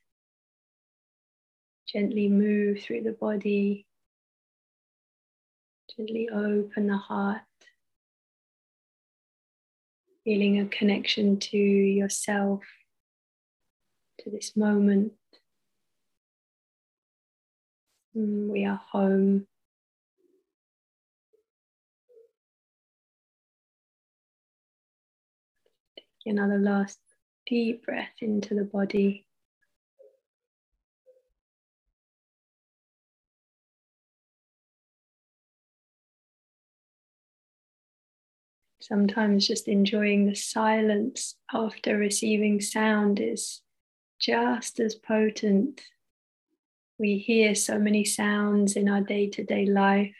gently 1.92 2.28
move 2.28 2.80
through 2.80 3.02
the 3.02 3.12
body, 3.12 3.86
gently 5.96 6.28
open 6.28 6.86
the 6.86 6.96
heart, 6.96 7.40
feeling 10.24 10.60
a 10.60 10.66
connection 10.66 11.38
to 11.38 11.56
yourself, 11.56 12.62
to 14.20 14.30
this 14.30 14.56
moment. 14.56 15.12
Mm, 18.16 18.48
we 18.48 18.64
are 18.64 18.80
home. 18.92 19.46
Another 26.28 26.58
last 26.58 26.98
deep 27.46 27.84
breath 27.84 28.14
into 28.20 28.54
the 28.54 28.64
body. 28.64 29.26
Sometimes 38.80 39.46
just 39.46 39.68
enjoying 39.68 40.26
the 40.26 40.34
silence 40.34 41.34
after 41.52 41.98
receiving 41.98 42.60
sound 42.60 43.20
is 43.20 43.60
just 44.18 44.80
as 44.80 44.94
potent. 44.94 45.82
We 46.98 47.18
hear 47.18 47.54
so 47.54 47.78
many 47.78 48.04
sounds 48.04 48.76
in 48.76 48.88
our 48.88 49.00
day 49.00 49.28
to 49.30 49.44
day 49.44 49.66
life. 49.66 50.14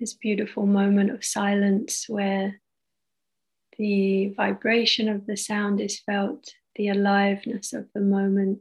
This 0.00 0.14
beautiful 0.14 0.66
moment 0.66 1.10
of 1.10 1.24
silence 1.24 2.06
where 2.08 2.60
the 3.78 4.28
vibration 4.36 5.08
of 5.08 5.26
the 5.26 5.36
sound 5.36 5.80
is 5.80 5.98
felt, 6.00 6.54
the 6.76 6.88
aliveness 6.88 7.72
of 7.72 7.86
the 7.94 8.00
moment. 8.00 8.60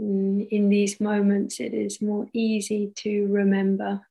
Mm, 0.00 0.48
in 0.48 0.68
these 0.68 1.00
moments, 1.00 1.60
it 1.60 1.74
is 1.74 2.00
more 2.00 2.28
easy 2.32 2.92
to 2.96 3.26
remember, 3.26 4.06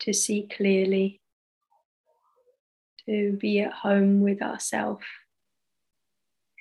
to 0.00 0.12
see 0.12 0.46
clearly, 0.46 1.20
to 3.06 3.32
be 3.32 3.60
at 3.60 3.72
home 3.72 4.20
with 4.20 4.42
ourselves. 4.42 5.04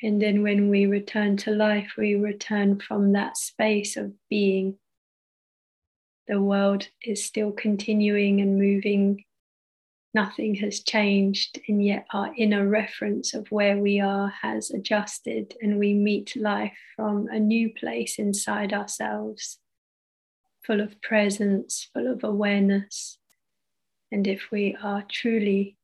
And 0.01 0.21
then 0.21 0.43
when 0.43 0.69
we 0.69 0.85
return 0.85 1.37
to 1.37 1.51
life, 1.51 1.93
we 1.97 2.15
return 2.15 2.79
from 2.79 3.13
that 3.13 3.35
space 3.37 3.97
of 3.97 4.13
being. 4.29 4.77
The 6.27 6.41
world 6.41 6.89
is 7.03 7.23
still 7.23 7.51
continuing 7.51 8.41
and 8.41 8.59
moving 8.59 9.23
nothing 10.17 10.55
has 10.55 10.79
changed, 10.79 11.59
and 11.67 11.85
yet 11.85 12.03
our 12.11 12.33
inner 12.35 12.67
reference 12.67 13.35
of 13.35 13.51
where 13.51 13.77
we 13.77 13.99
are 13.99 14.33
has 14.41 14.71
adjusted, 14.71 15.55
and 15.61 15.77
we 15.77 15.93
meet 15.93 16.35
life 16.35 16.79
from 16.95 17.27
a 17.27 17.39
new 17.39 17.71
place 17.81 18.17
inside 18.17 18.73
ourselves, 18.73 19.59
full 20.65 20.81
of 20.81 20.99
presence, 21.01 21.87
full 21.93 22.07
of 22.11 22.23
awareness. 22.23 23.19
And 24.11 24.25
if 24.25 24.41
we 24.51 24.75
are 24.81 25.03
truly 25.07 25.77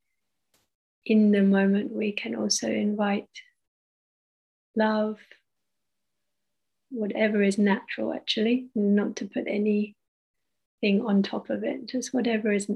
in 1.06 1.32
the 1.32 1.44
moment, 1.44 1.92
we 1.92 2.12
can 2.12 2.34
also 2.34 2.68
invite 2.68 3.30
love, 4.76 5.20
whatever 6.90 7.44
is 7.44 7.60
natural, 7.60 8.14
actually, 8.14 8.70
not 8.74 9.16
to 9.18 9.26
put 9.26 9.46
anything 9.48 9.94
on 11.06 11.22
top 11.22 11.52
of 11.52 11.64
it, 11.64 11.86
just 11.86 12.16
whatever 12.16 12.52
is 12.52 12.68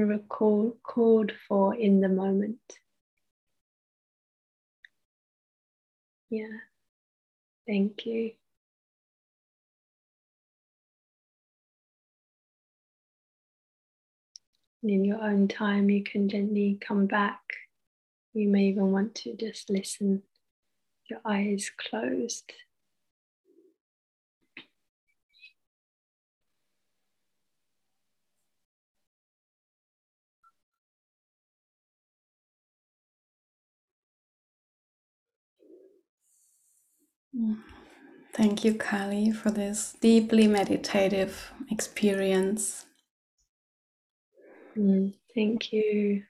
recall 0.00 0.76
called 0.82 1.32
for 1.48 1.74
in 1.74 2.00
the 2.00 2.08
moment. 2.08 2.58
Yeah, 6.30 6.46
thank 7.66 8.06
you. 8.06 8.32
And 14.82 14.90
in 14.90 15.04
your 15.04 15.22
own 15.22 15.46
time, 15.46 15.90
you 15.90 16.02
can 16.02 16.28
gently 16.28 16.78
come 16.80 17.06
back. 17.06 17.40
You 18.34 18.48
may 18.48 18.64
even 18.64 18.92
want 18.92 19.14
to 19.16 19.34
just 19.36 19.70
listen, 19.70 20.22
your 21.08 21.20
eyes 21.24 21.70
closed. 21.76 22.52
Thank 38.34 38.64
you, 38.64 38.74
Carly, 38.74 39.30
for 39.30 39.50
this 39.50 39.94
deeply 40.00 40.46
meditative 40.46 41.52
experience. 41.70 42.86
Mm, 44.76 45.14
thank 45.34 45.72
you. 45.72 46.22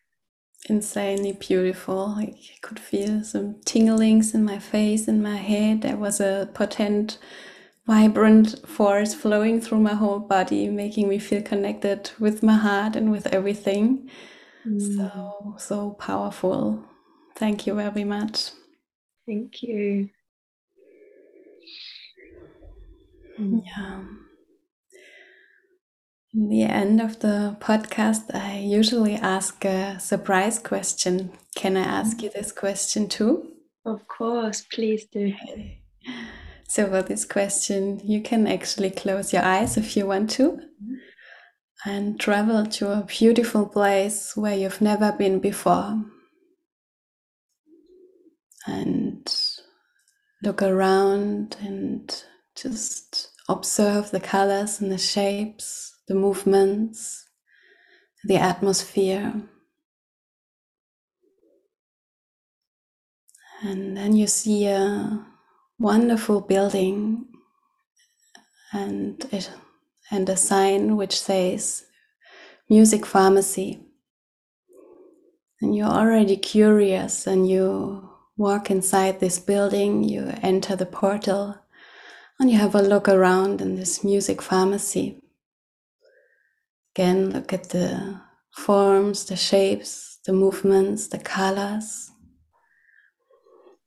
Insanely 0.69 1.33
beautiful. 1.33 2.15
I 2.19 2.35
could 2.61 2.79
feel 2.79 3.23
some 3.25 3.55
tinglings 3.65 4.35
in 4.35 4.45
my 4.45 4.59
face, 4.59 5.09
in 5.09 5.23
my 5.23 5.37
head. 5.37 5.83
There 5.83 5.97
was 5.97 6.21
a 6.21 6.49
potent 6.55 7.19
vibrant 7.87 8.67
force 8.69 9.15
flowing 9.15 9.61
through 9.61 9.81
my 9.81 9.95
whole 9.95 10.21
body, 10.21 10.69
making 10.69 11.09
me 11.09 11.19
feel 11.19 11.43
connected 11.43 12.11
with 12.19 12.43
my 12.43 12.57
heart 12.57 12.97
and 12.97 13.11
with 13.11 13.27
everything. 13.29 14.09
Mm. 14.67 14.97
So, 14.97 15.55
so 15.59 15.91
powerful. 15.93 16.85
Thank 17.37 17.67
you 17.67 17.75
very 17.75 18.05
much. 18.05 18.51
Thank 19.27 19.63
you. 19.63 20.11
Yeah. 23.39 24.05
In 26.35 26.49
the 26.49 26.63
end 26.63 27.01
of 27.01 27.21
the 27.21 27.57
podcast, 27.61 28.35
I 28.35 28.59
usually 28.59 29.17
ask 29.17 29.65
a 29.65 30.01
surprise 30.01 30.59
question. 30.59 31.33
Can 31.55 31.77
I 31.77 31.83
ask 31.83 32.23
you 32.23 32.31
this 32.31 32.53
question 32.53 33.09
too? 33.09 33.53
Of 33.85 34.09
course, 34.09 34.65
please 34.73 35.05
do. 35.05 35.35
So, 36.69 36.89
for 36.89 37.03
this 37.03 37.27
question, 37.27 38.01
you 38.03 38.23
can 38.23 38.47
actually 38.47 38.91
close 38.91 39.33
your 39.33 39.43
eyes 39.43 39.77
if 39.77 39.95
you 39.95 40.07
want 40.07 40.31
to 40.31 40.59
and 41.85 42.19
travel 42.19 42.65
to 42.65 42.93
a 42.93 43.05
beautiful 43.07 43.67
place 43.67 44.37
where 44.37 44.57
you've 44.57 44.81
never 44.81 45.13
been 45.13 45.41
before. 45.41 46.03
And 48.67 49.35
look 50.43 50.63
around 50.63 51.57
and 51.61 52.25
just 52.55 53.31
observe 53.49 54.11
the 54.11 54.21
colors 54.21 54.81
and 54.81 54.91
the 54.91 54.99
shapes, 54.99 55.97
the 56.09 56.15
movements, 56.15 57.29
the 58.25 58.37
atmosphere. 58.37 59.33
And 63.63 63.97
then 63.97 64.17
you 64.17 64.27
see 64.27 64.67
a 64.67 65.25
wonderful 65.79 66.41
building 66.41 67.27
and 68.73 69.25
it, 69.31 69.51
and 70.11 70.29
a 70.29 70.37
sign 70.37 70.97
which 70.97 71.21
says 71.21 71.85
music 72.69 73.07
pharmacy. 73.07 73.81
And 75.61 75.77
you're 75.77 75.87
already 75.87 76.37
curious 76.37 77.27
and 77.27 77.49
you 77.49 78.09
walk 78.37 78.71
inside 78.71 79.21
this 79.21 79.39
building, 79.39 80.03
you 80.03 80.33
enter 80.43 80.75
the 80.75 80.87
portal 80.87 81.62
and 82.43 82.51
you 82.51 82.59
have 82.59 82.75
a 82.75 82.83
look 82.83 83.09
around 83.09 83.61
in 83.61 83.77
this 83.77 84.03
music 84.03 84.43
pharmacy. 84.43 85.23
Again, 86.93 87.31
look 87.31 87.53
at 87.53 87.69
the 87.69 88.21
forms, 88.51 89.27
the 89.27 89.37
shapes, 89.37 90.19
the 90.27 90.33
movements, 90.33 91.07
the 91.07 91.21
colors. 91.21 92.11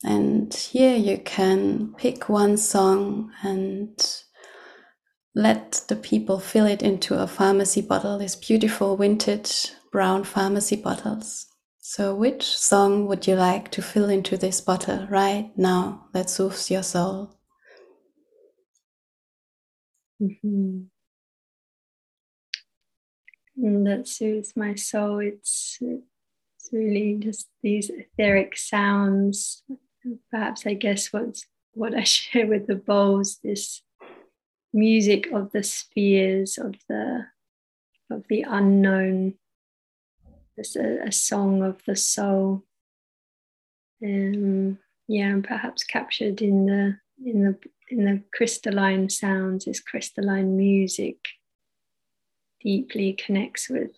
And 0.05 0.53
here 0.53 0.95
you 0.95 1.17
can 1.17 1.95
pick 1.97 2.29
one 2.29 2.55
song 2.55 3.33
and 3.43 3.91
let 5.35 5.81
the 5.89 5.97
people 5.97 6.39
fill 6.39 6.65
it 6.65 6.81
into 6.81 7.21
a 7.21 7.27
pharmacy 7.27 7.81
bottle, 7.81 8.17
these 8.17 8.37
beautiful 8.37 8.95
vintage 8.95 9.73
brown 9.91 10.23
pharmacy 10.23 10.77
bottles. 10.77 11.47
So, 11.79 12.15
which 12.15 12.43
song 12.57 13.05
would 13.07 13.27
you 13.27 13.35
like 13.35 13.69
to 13.71 13.81
fill 13.81 14.09
into 14.09 14.37
this 14.37 14.61
bottle 14.61 15.07
right 15.09 15.51
now 15.57 16.05
that 16.13 16.29
soothes 16.29 16.71
your 16.71 16.83
soul? 16.83 17.35
Mm-hmm. 20.21 20.81
And 23.57 23.87
that 23.87 24.07
soothes 24.07 24.53
my 24.55 24.75
soul. 24.75 25.19
It's, 25.19 25.77
it's 25.81 26.69
really 26.71 27.15
just 27.19 27.47
these 27.63 27.89
etheric 27.89 28.57
sounds. 28.57 29.63
Perhaps 30.31 30.65
I 30.65 30.73
guess 30.73 31.11
what's 31.13 31.45
what 31.73 31.93
I 31.93 32.03
share 32.03 32.47
with 32.47 32.67
the 32.67 32.75
bowls, 32.75 33.39
this 33.43 33.81
music 34.73 35.31
of 35.31 35.51
the 35.51 35.63
spheres 35.63 36.57
of 36.57 36.75
the 36.89 37.27
of 38.11 38.25
the 38.29 38.45
unknown. 38.47 39.35
It's 40.57 40.75
a, 40.75 40.99
a 41.07 41.11
song 41.11 41.63
of 41.63 41.81
the 41.85 41.95
soul. 41.95 42.63
Um, 44.03 44.79
yeah, 45.07 45.27
and 45.27 45.43
perhaps 45.43 45.83
captured 45.83 46.41
in 46.41 46.65
the 46.65 46.97
in 47.23 47.43
the 47.43 47.57
in 47.89 48.05
the 48.05 48.23
crystalline 48.33 49.09
sounds, 49.09 49.65
this 49.65 49.79
crystalline 49.79 50.57
music 50.57 51.17
deeply 52.61 53.13
connects 53.13 53.69
with 53.69 53.91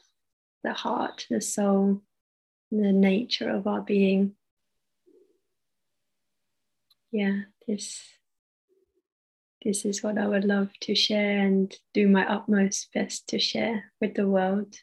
the 0.63 0.73
heart, 0.73 1.25
the 1.29 1.41
soul, 1.41 2.01
the 2.71 2.91
nature 2.91 3.49
of 3.49 3.65
our 3.67 3.81
being. 3.81 4.33
Yeah, 7.11 7.41
this 7.67 8.01
this 9.63 9.85
is 9.85 10.03
what 10.03 10.17
I 10.17 10.27
would 10.27 10.45
love 10.45 10.69
to 10.81 10.95
share 10.95 11.39
and 11.39 11.73
do 11.93 12.07
my 12.07 12.25
utmost 12.27 12.89
best 12.93 13.27
to 13.29 13.39
share 13.39 13.91
with 13.99 14.13
the 14.13 14.27
world. 14.27 14.75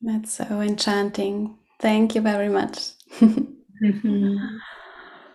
That's 0.00 0.32
so 0.32 0.60
enchanting. 0.60 1.56
Thank 1.80 2.14
you 2.14 2.20
very 2.20 2.48
much. 2.48 2.92
mm-hmm. 3.20 4.36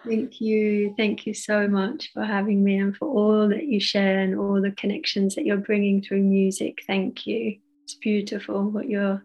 Thank 0.05 0.39
you. 0.39 0.93
Thank 0.95 1.25
you 1.25 1.33
so 1.33 1.67
much 1.67 2.11
for 2.13 2.23
having 2.23 2.63
me 2.63 2.77
and 2.77 2.95
for 2.95 3.07
all 3.07 3.49
that 3.49 3.65
you 3.65 3.79
share 3.79 4.19
and 4.19 4.39
all 4.39 4.61
the 4.61 4.71
connections 4.71 5.35
that 5.35 5.45
you're 5.45 5.57
bringing 5.57 6.01
through 6.01 6.21
music. 6.21 6.79
Thank 6.87 7.27
you. 7.27 7.57
It's 7.83 7.95
beautiful 7.95 8.69
what 8.69 8.87
you're 8.87 9.23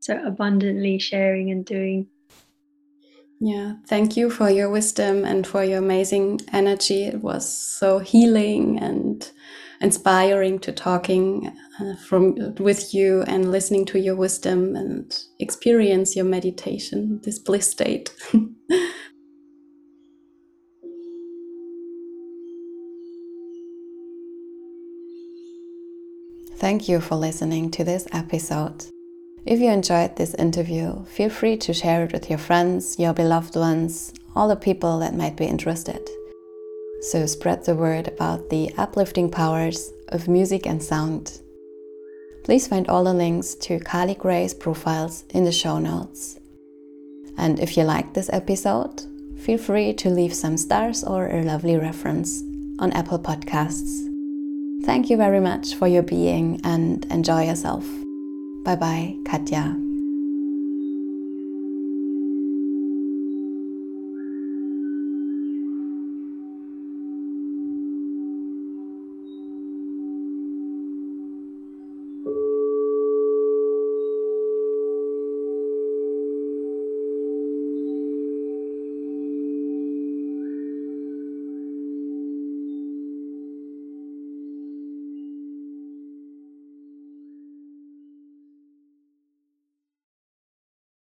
so 0.00 0.20
abundantly 0.26 0.98
sharing 0.98 1.50
and 1.50 1.64
doing. 1.64 2.08
Yeah, 3.40 3.74
thank 3.86 4.16
you 4.16 4.30
for 4.30 4.48
your 4.48 4.70
wisdom 4.70 5.24
and 5.24 5.46
for 5.46 5.62
your 5.64 5.78
amazing 5.78 6.40
energy. 6.52 7.04
It 7.04 7.20
was 7.20 7.46
so 7.46 7.98
healing 7.98 8.78
and 8.78 9.30
inspiring 9.80 10.58
to 10.60 10.72
talking 10.72 11.52
uh, 11.80 11.96
from 12.06 12.54
with 12.56 12.94
you 12.94 13.22
and 13.26 13.50
listening 13.50 13.84
to 13.86 13.98
your 13.98 14.16
wisdom 14.16 14.76
and 14.76 15.18
experience 15.40 16.16
your 16.16 16.24
meditation, 16.24 17.20
this 17.24 17.38
bliss 17.38 17.70
state. 17.70 18.14
Thank 26.56 26.88
you 26.88 27.00
for 27.00 27.16
listening 27.16 27.70
to 27.72 27.84
this 27.84 28.06
episode. 28.12 28.86
If 29.44 29.58
you 29.60 29.70
enjoyed 29.70 30.16
this 30.16 30.34
interview, 30.34 31.04
feel 31.04 31.28
free 31.28 31.56
to 31.58 31.74
share 31.74 32.04
it 32.04 32.12
with 32.12 32.30
your 32.30 32.38
friends, 32.38 32.98
your 32.98 33.12
beloved 33.12 33.56
ones, 33.56 34.14
all 34.36 34.48
the 34.48 34.56
people 34.56 35.00
that 35.00 35.16
might 35.16 35.36
be 35.36 35.46
interested. 35.46 36.00
So 37.02 37.26
spread 37.26 37.64
the 37.64 37.74
word 37.74 38.08
about 38.08 38.50
the 38.50 38.72
uplifting 38.78 39.30
powers 39.30 39.92
of 40.08 40.28
music 40.28 40.64
and 40.64 40.82
sound. 40.82 41.40
Please 42.44 42.68
find 42.68 42.88
all 42.88 43.04
the 43.04 43.12
links 43.12 43.54
to 43.56 43.80
Carly 43.80 44.14
Grace's 44.14 44.54
profiles 44.54 45.24
in 45.30 45.44
the 45.44 45.52
show 45.52 45.78
notes. 45.78 46.38
And 47.36 47.58
if 47.58 47.76
you 47.76 47.82
liked 47.82 48.14
this 48.14 48.30
episode, 48.32 49.02
feel 49.38 49.58
free 49.58 49.92
to 49.94 50.08
leave 50.08 50.32
some 50.32 50.56
stars 50.56 51.02
or 51.02 51.28
a 51.28 51.42
lovely 51.42 51.76
reference 51.76 52.42
on 52.78 52.92
Apple 52.92 53.18
Podcasts. 53.18 54.13
Thank 54.84 55.08
you 55.10 55.16
very 55.16 55.40
much 55.40 55.74
for 55.74 55.88
your 55.88 56.02
being 56.02 56.60
and 56.62 57.04
enjoy 57.10 57.46
yourself. 57.46 57.88
Bye 58.64 58.76
bye, 58.76 59.16
Katja. 59.24 59.83